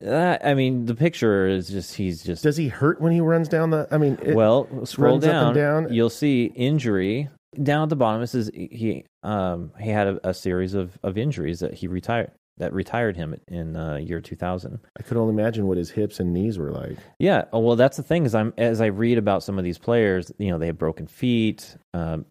[0.00, 3.48] That, I mean, the picture is just he's just Does he hurt when he runs
[3.48, 3.86] down the?
[3.90, 4.86] I mean, well.
[4.86, 5.92] Scroll down, and down.
[5.92, 7.28] You'll see injury
[7.62, 8.22] down at the bottom.
[8.22, 12.30] It says he um he had a, a series of of injuries that he retired
[12.60, 14.78] that retired him in uh, year two thousand.
[14.98, 16.96] I could only imagine what his hips and knees were like.
[17.18, 19.78] Yeah, oh, well, that's the thing is I'm as I read about some of these
[19.78, 22.24] players, you know, they have broken feet, um,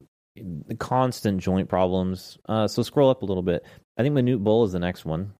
[0.79, 2.37] constant joint problems.
[2.47, 3.65] Uh, so scroll up a little bit.
[3.97, 5.33] I think Manute Bol is the next one.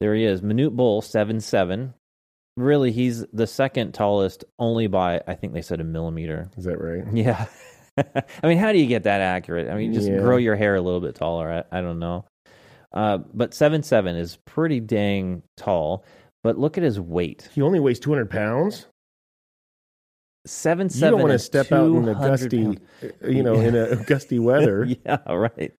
[0.00, 1.94] There he is, Manute Bol, seven seven.
[2.56, 6.50] Really, he's the second tallest, only by I think they said a millimeter.
[6.56, 7.04] Is that right?
[7.14, 7.46] Yeah.
[8.42, 9.68] I mean, how do you get that accurate?
[9.68, 10.18] I mean, just Yeah.
[10.18, 11.64] grow your hair a little bit taller.
[11.72, 12.24] I, I don't know.
[12.92, 16.04] Uh, but seven seven is pretty dang tall.
[16.42, 17.48] But look at his weight.
[17.54, 18.86] He only weighs 200 pounds.
[20.46, 21.06] Seven seven.
[21.06, 22.78] You don't want to step out in a 200 gusty, pounds.
[23.02, 24.84] uh, you know, in a gusty weather.
[25.04, 25.72] yeah, right.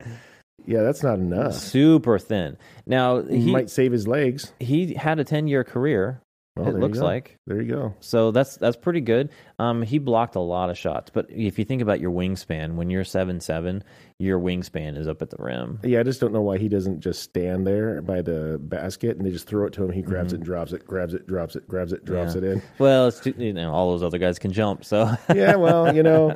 [0.68, 1.56] Yeah, that's not enough.
[1.56, 2.58] super thin.
[2.86, 4.54] Now He, he might save his legs.
[4.60, 6.22] he had a ten year career.
[6.58, 7.38] Oh, it looks like.
[7.48, 7.96] There you go.
[8.02, 9.30] So that's that's pretty good.
[9.58, 12.90] Um, he blocked a lot of shots, but if you think about your wingspan, when
[12.90, 13.86] you're seven seven,
[14.20, 15.80] your wingspan is up at the rim.
[15.82, 19.26] Yeah, I just don't know why he doesn't just stand there by the basket and
[19.26, 19.92] they just throw it to him.
[19.94, 22.44] He grabs it and drops it, grabs it, drops it, grabs it, drops Mm-hmm.
[22.46, 22.52] Yeah.
[22.52, 22.62] it in.
[22.80, 26.04] Well, it's too, you know all those other guys can jump, so Yeah, well, you
[26.04, 26.36] know,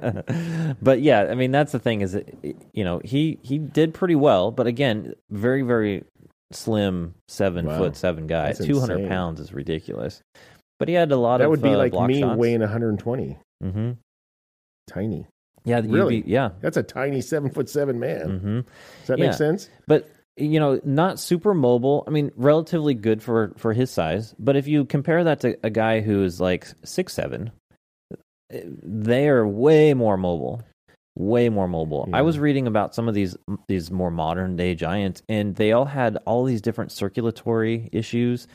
[0.81, 2.33] but yeah, I mean that's the thing is that
[2.71, 6.05] you know he he did pretty well, but again, very very
[6.51, 7.77] slim seven Wow.
[7.77, 8.53] foot seven guy.
[8.53, 10.22] Two hundred pounds is ridiculous,
[10.80, 12.38] but he had a lot that of would be uh, like me shots.
[12.38, 13.38] weighing 120.
[13.61, 13.91] hmm
[14.88, 15.27] Tiny.
[15.63, 16.22] Yeah, Really?
[16.22, 16.49] be- yeah.
[16.61, 18.39] That's a tiny seven foot seven man.
[18.39, 19.26] hmm Does that Yeah.
[19.27, 19.69] make sense?
[19.88, 20.07] but
[20.38, 24.67] you know not super mobile i mean relatively good for for his size but if
[24.67, 27.51] you compare that to a guy who is like six seven
[28.51, 30.61] they are way more mobile
[31.15, 33.37] way more mobile i was reading about some of these
[33.67, 38.47] these more modern day giants and they all had all these different circulatory issues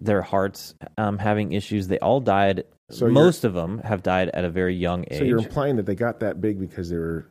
[0.00, 4.44] their hearts um, having issues they all died So most of them have died at
[4.44, 7.28] a very young age So you're implying that they got that big because they were,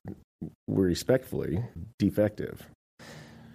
[0.68, 1.64] were respectfully
[1.98, 2.66] defective.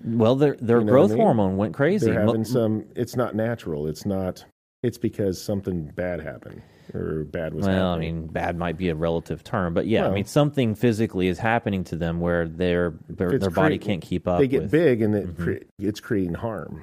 [0.04, 1.18] well their their You know what I growth mean?
[1.20, 2.84] hormone went crazy They're Mo- having some.
[2.96, 3.86] It's not natural.
[3.86, 4.44] It's not.
[4.82, 6.60] It's because something bad happened
[6.92, 7.66] or bad was.
[7.66, 11.28] Well, I mean, bad might be a relative term, but yeah, I mean, something physically
[11.28, 14.38] is happening to them where their their, their body crea- can't keep up.
[14.40, 15.42] they get with, big and it Mhm.
[15.42, 16.82] cre- it's creating harm.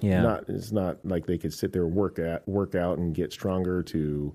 [0.00, 3.14] Yeah, Not it's not like they could sit there and work at work out and
[3.14, 4.32] get stronger to,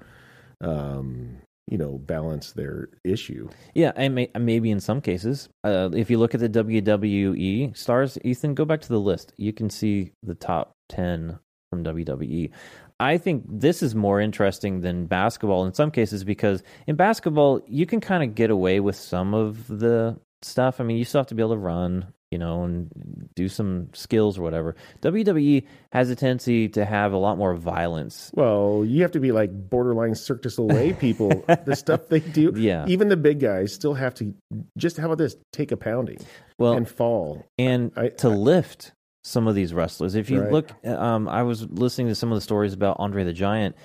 [0.62, 1.38] um,
[1.70, 3.50] you know, balance their issue.
[3.76, 8.18] yeah, and may, maybe in some cases, uh, if you look at the WWE stars,
[8.24, 9.34] Ethan, go back to the list.
[9.38, 11.40] You can see the top ten
[11.70, 12.52] from WWE.
[13.00, 17.86] I think this is more interesting than basketball in some cases because in basketball you
[17.86, 20.80] can kind of get away with some of the stuff.
[20.80, 22.90] I mean, you still have to be able to run, you know, and
[23.36, 24.76] do some skills or whatever.
[25.02, 28.32] WWE has a tendency to have a lot more violence.
[28.34, 31.30] Well, you have to be like borderline Cirque du Soleil people.
[31.66, 32.86] the stuff they do, Yeah.
[32.88, 34.34] Even the big guys still have to.
[34.78, 35.36] Just how about this?
[35.54, 36.18] Take a pounding
[36.58, 37.46] Well, and fall.
[37.60, 38.92] and I- to lift
[39.28, 40.16] some of these wrestlers.
[40.16, 40.52] If you Right.
[40.52, 43.76] look, um, I was listening to some of the stories about Andre the Giant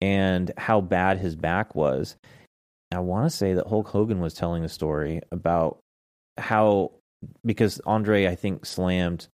[0.00, 2.16] and how bad his back was.
[2.92, 5.78] I want to say that Hulk Hogan was telling a story about
[6.38, 6.92] how
[7.44, 9.28] because Andre, I think, slammed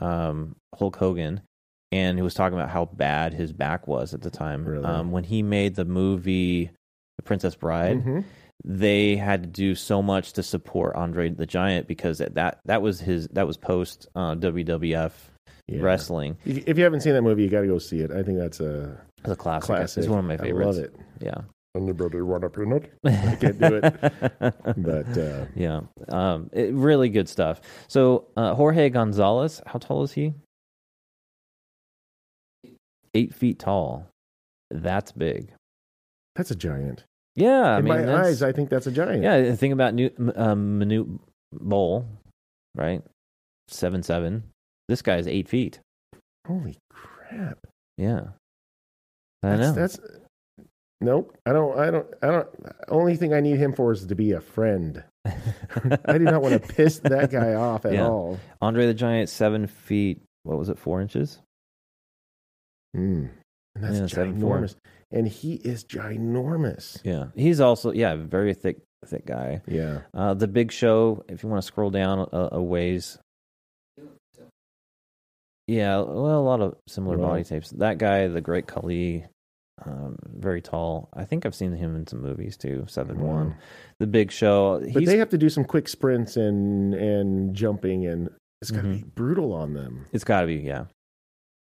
[0.00, 1.42] um, Hulk Hogan,
[1.92, 4.64] and he was talking about how bad his back was at the time.
[4.64, 4.84] Really?
[4.84, 6.70] Um, when he made the movie
[7.18, 8.24] The Princess Bride, Mhm.
[8.64, 13.00] They had to do so much to support Andre the Giant because that that was
[13.00, 15.12] his that was post uh, WWF
[15.68, 15.80] Yeah.
[15.80, 16.36] wrestling.
[16.44, 18.10] If if you haven't seen that movie, you got to go see it.
[18.10, 19.66] I think that's a It's a classic.
[19.66, 19.98] classic.
[20.02, 20.78] It's one of my favorites.
[20.78, 20.96] I love it.
[21.20, 21.40] Yeah.
[21.76, 22.90] Anybody want a peanut?
[23.06, 23.94] I can't do it.
[24.76, 27.60] But uh, yeah, um, it, really good stuff.
[27.86, 30.34] So uh, Jorge Gonzalez, how tall is he?
[33.14, 34.06] Eight feet tall.
[34.70, 35.52] That's big.
[36.36, 37.04] that's a giant.
[37.36, 39.22] Yeah, I In mean, my eyes, I think that's a giant.
[39.22, 41.18] Yeah, the thing about New, um, Manute
[41.52, 42.06] Bol,
[42.74, 43.02] right?
[43.68, 44.44] Seven seven.
[44.88, 45.78] This guy's eight feet.
[46.46, 47.58] Holy crap!
[47.96, 48.20] Yeah,
[49.44, 49.72] I That's, know.
[49.72, 50.00] that's
[51.00, 51.36] nope.
[51.46, 51.78] I don't.
[51.78, 52.06] I don't.
[52.22, 52.48] I don't.
[52.88, 55.04] Only thing I need him for is to be a friend.
[55.24, 58.08] I do not want to piss that guy off at Yeah.
[58.08, 58.40] all.
[58.60, 60.20] Andre the Giant, seven feet.
[60.42, 60.78] What was it?
[60.78, 61.38] Four inches.
[62.96, 63.28] Mm.
[63.76, 64.58] And that's Yeah, seven four.
[64.58, 64.74] ginormous.
[65.12, 67.00] And he is ginormous.
[67.04, 69.60] Yeah, he's also yeah very thick thick guy.
[69.66, 70.02] Yeah.
[70.14, 71.24] Uh, the Big Show.
[71.28, 73.18] If you want to scroll down a, a ways.
[75.66, 77.26] Yeah, well, a lot of similar Right.
[77.28, 77.70] body types.
[77.70, 79.24] That guy, the Great Khali,
[79.86, 81.08] um, very tall.
[81.14, 82.84] I think I've seen him in some movies too.
[82.88, 83.54] Seven one.
[84.00, 84.80] The Big Show.
[84.92, 88.30] But they have to do some quick sprints and and jumping, and
[88.60, 88.92] it's got to Mhm.
[88.98, 90.06] be brutal on them.
[90.12, 90.86] It's got to be, yeah.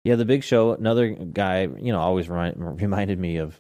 [0.05, 0.73] Yeah, the Big Show.
[0.73, 3.59] Another guy, you know, always remind, reminded me of,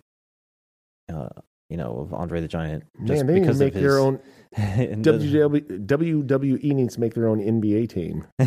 [1.12, 1.28] uh,
[1.70, 2.84] you know, of Andre the Giant.
[2.98, 4.20] Man, they need to because of make their his- own.
[4.56, 8.26] and WW, WWE needs to make their own NBA team.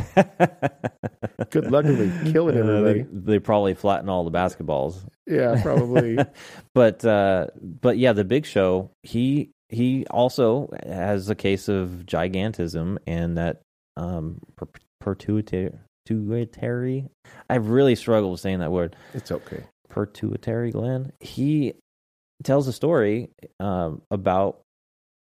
[1.49, 3.01] Good luck if they killing Uh, everybody.
[3.03, 5.03] they, they probably flatten all the basketballs.
[5.25, 6.17] Yeah, probably.
[6.75, 7.47] but uh,
[7.81, 8.91] but yeah, the Big Show.
[9.01, 13.61] He he also has a case of gigantism and that
[13.97, 14.67] um per-.
[16.05, 17.07] Pituitary.
[17.49, 18.95] I really struggle with saying that word.
[19.13, 19.63] it's okay.
[19.89, 21.13] Pituitary gland.
[21.19, 21.73] He
[22.43, 23.29] tells a story
[23.59, 24.61] um, about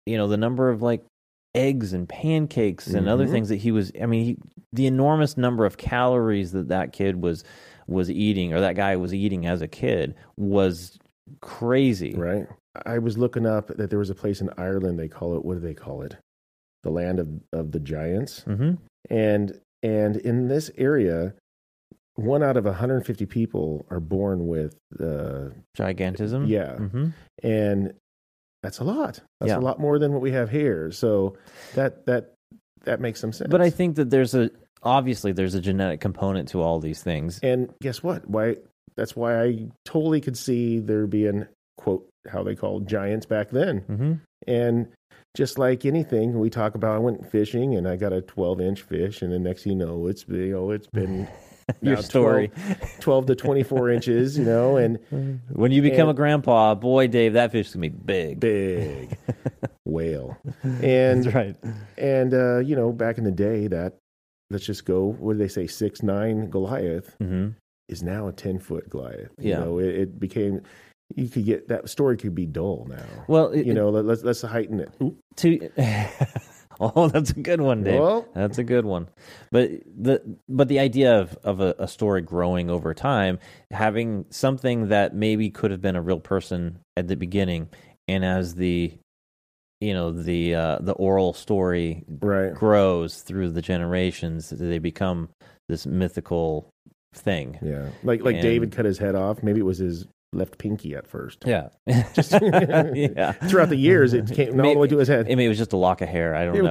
[0.06, 1.04] you know the number of like
[1.54, 3.32] eggs and pancakes and other Mhm.
[3.32, 3.92] things that he was.
[4.02, 4.38] I mean, he,
[4.74, 7.44] the enormous number of calories that that kid was
[7.88, 10.98] was eating or that guy was eating as a kid was
[11.42, 12.14] crazy.
[12.16, 12.48] Right.
[12.86, 14.98] I was looking up that there was a place in Ireland.
[14.98, 15.44] They call it.
[15.44, 16.16] What do they call it?
[16.84, 18.42] The land of of the giants.
[18.44, 18.74] hmm
[19.10, 21.34] and and in this area,
[22.16, 26.48] one out of 150 people are born with uh, Gigantism.
[26.48, 27.10] yeah, hmm
[27.44, 27.94] and
[28.64, 29.20] that's a lot.
[29.40, 29.58] That's Yeah.
[29.58, 30.92] a lot more than what we have here.
[30.92, 31.36] So
[31.76, 32.34] that that
[32.84, 33.50] that makes some sense.
[33.50, 34.52] But I think that there's a
[34.84, 37.40] obviously there's a genetic component to all these things.
[37.42, 38.28] and guess what?
[38.30, 38.58] Why?
[38.98, 41.48] That's why I totally could see there being
[41.78, 43.78] quote how they called giants back then.
[43.80, 44.14] hmm
[44.48, 44.88] And
[45.36, 48.82] just like anything we talk about, I went fishing and I got a 12 inch
[48.82, 51.28] fish, and the next thing you know, it's you know it's been
[51.82, 52.50] Your story.
[53.00, 55.00] 12, 12 to 24 inches, you know, and
[55.50, 58.40] When you become And- a grandpa, boy, Dave, that fish can be big.
[58.40, 59.18] big
[59.86, 60.38] whale.
[60.64, 61.56] And That's right.
[61.98, 63.98] and uh, you know, back in the day, that
[64.50, 65.06] let's just go.
[65.06, 65.66] What do they say?
[65.68, 67.50] Six nine Goliath hmm
[67.88, 69.32] is now a 10 foot Goliath.
[69.38, 69.60] Yeah.
[69.60, 70.62] You know, it, it became.
[71.16, 73.04] You could get that story could be dull now.
[73.28, 74.90] Well, it, you know, let, let's let's heighten it.
[75.02, 75.18] Oop.
[75.38, 75.70] to
[76.80, 79.08] oh that's a good one dave Well- that's a good one
[79.52, 83.38] but the but the idea of of a, a story growing over time
[83.70, 87.70] having something that maybe could have been a real person at the beginning
[88.08, 88.94] and as the
[89.80, 92.54] you know the uh the oral story Right.
[92.54, 95.30] grows through the generations they become
[95.70, 96.68] this mythical
[97.14, 97.90] thing Yeah.
[98.04, 99.44] Like like And- David cut his head off.
[99.44, 101.44] Maybe it was his left pinky at first.
[101.46, 101.70] yeah
[102.14, 105.28] Just yeah throughout the years, it came all the way to his head.
[105.28, 106.34] Maybe it was just a lock of hair.
[106.36, 106.64] I don't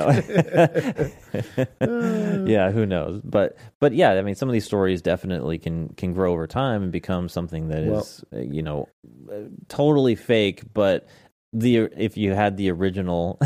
[1.80, 2.44] know.
[2.46, 3.20] yeah, who knows?
[3.24, 6.82] But but yeah, I mean, some of these stories definitely can can grow over time
[6.82, 8.88] and become something that is Well- uh, you know
[9.30, 10.62] uh, totally fake.
[10.72, 11.06] But
[11.52, 13.40] the if you had the original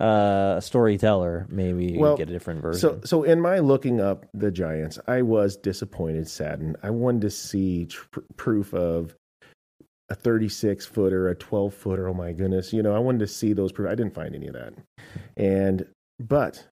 [0.00, 2.80] uh, storyteller, maybe you Well, get a different version.
[2.80, 6.76] So, so in my looking up the Giants, I was disappointed, saddened.
[6.82, 9.14] I wanted to see tr- proof of
[10.10, 12.08] a 36 footer, a 12 footer.
[12.08, 12.72] Oh my goodness!
[12.72, 13.72] You know, I wanted to see those.
[13.78, 14.74] I didn't find any of that.
[15.36, 15.86] And
[16.18, 16.66] but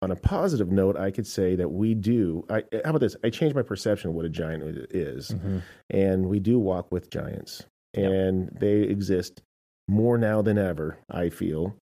[0.00, 2.44] on a positive note, I could say that we do.
[2.50, 3.14] I, how about this?
[3.22, 5.62] I changed my perception of what a giant is, Mhm.
[5.90, 9.42] and we do walk with giants, and they exist
[9.88, 10.98] more now than ever.
[11.10, 11.76] I feel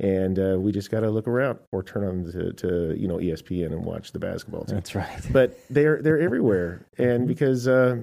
[0.00, 3.18] and uh, we just got to look around or turn on to, to you know
[3.18, 4.74] ESPN and watch the basketball team.
[4.74, 5.20] That's right.
[5.32, 7.98] But they're they're everywhere, and because uh,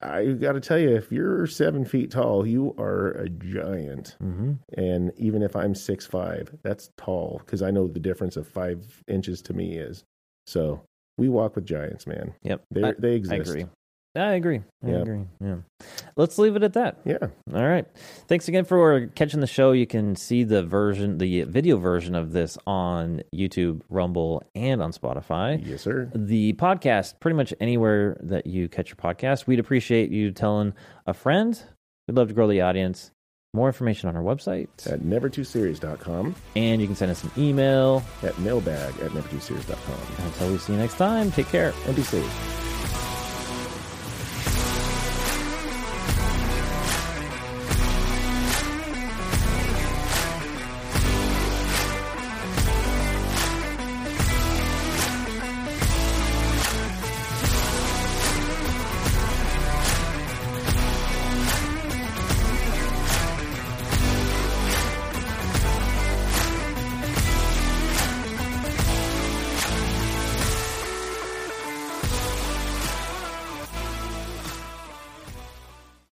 [0.00, 4.16] I got to tell you, if you're seven feet tall, you are a giant.
[4.20, 8.46] hmm And even if I'm six five, that's tall because I know the difference of
[8.46, 10.04] five inches to me is.
[10.46, 10.82] So
[11.16, 12.34] we walk with giants, man.
[12.42, 12.64] Yep.
[12.70, 13.50] They I, they I exist.
[13.50, 13.66] agree.
[14.26, 14.60] I agree.
[14.84, 14.96] I Yeah.
[14.98, 15.20] agree.
[15.40, 15.56] Yeah.
[16.16, 16.98] Let's leave it at that.
[17.04, 17.18] Yeah.
[17.54, 17.86] All right.
[18.26, 19.72] Thanks again for catching the show.
[19.72, 24.92] You can see the version, the video version of this on YouTube, Rumble, and on
[24.92, 25.64] Spotify.
[25.64, 26.10] Yes, sir.
[26.14, 29.46] The podcast, pretty much anywhere that you catch your podcast.
[29.46, 30.74] We'd appreciate you telling
[31.06, 31.60] a friend.
[32.06, 33.10] We'd love to grow the audience.
[33.54, 34.68] More information on our website.
[34.86, 38.02] At never2series.com, And you can send us an email.
[38.22, 40.26] at mailbag at never2series.com.
[40.26, 41.72] Until we see you next time, take care.
[41.86, 42.67] And be safe.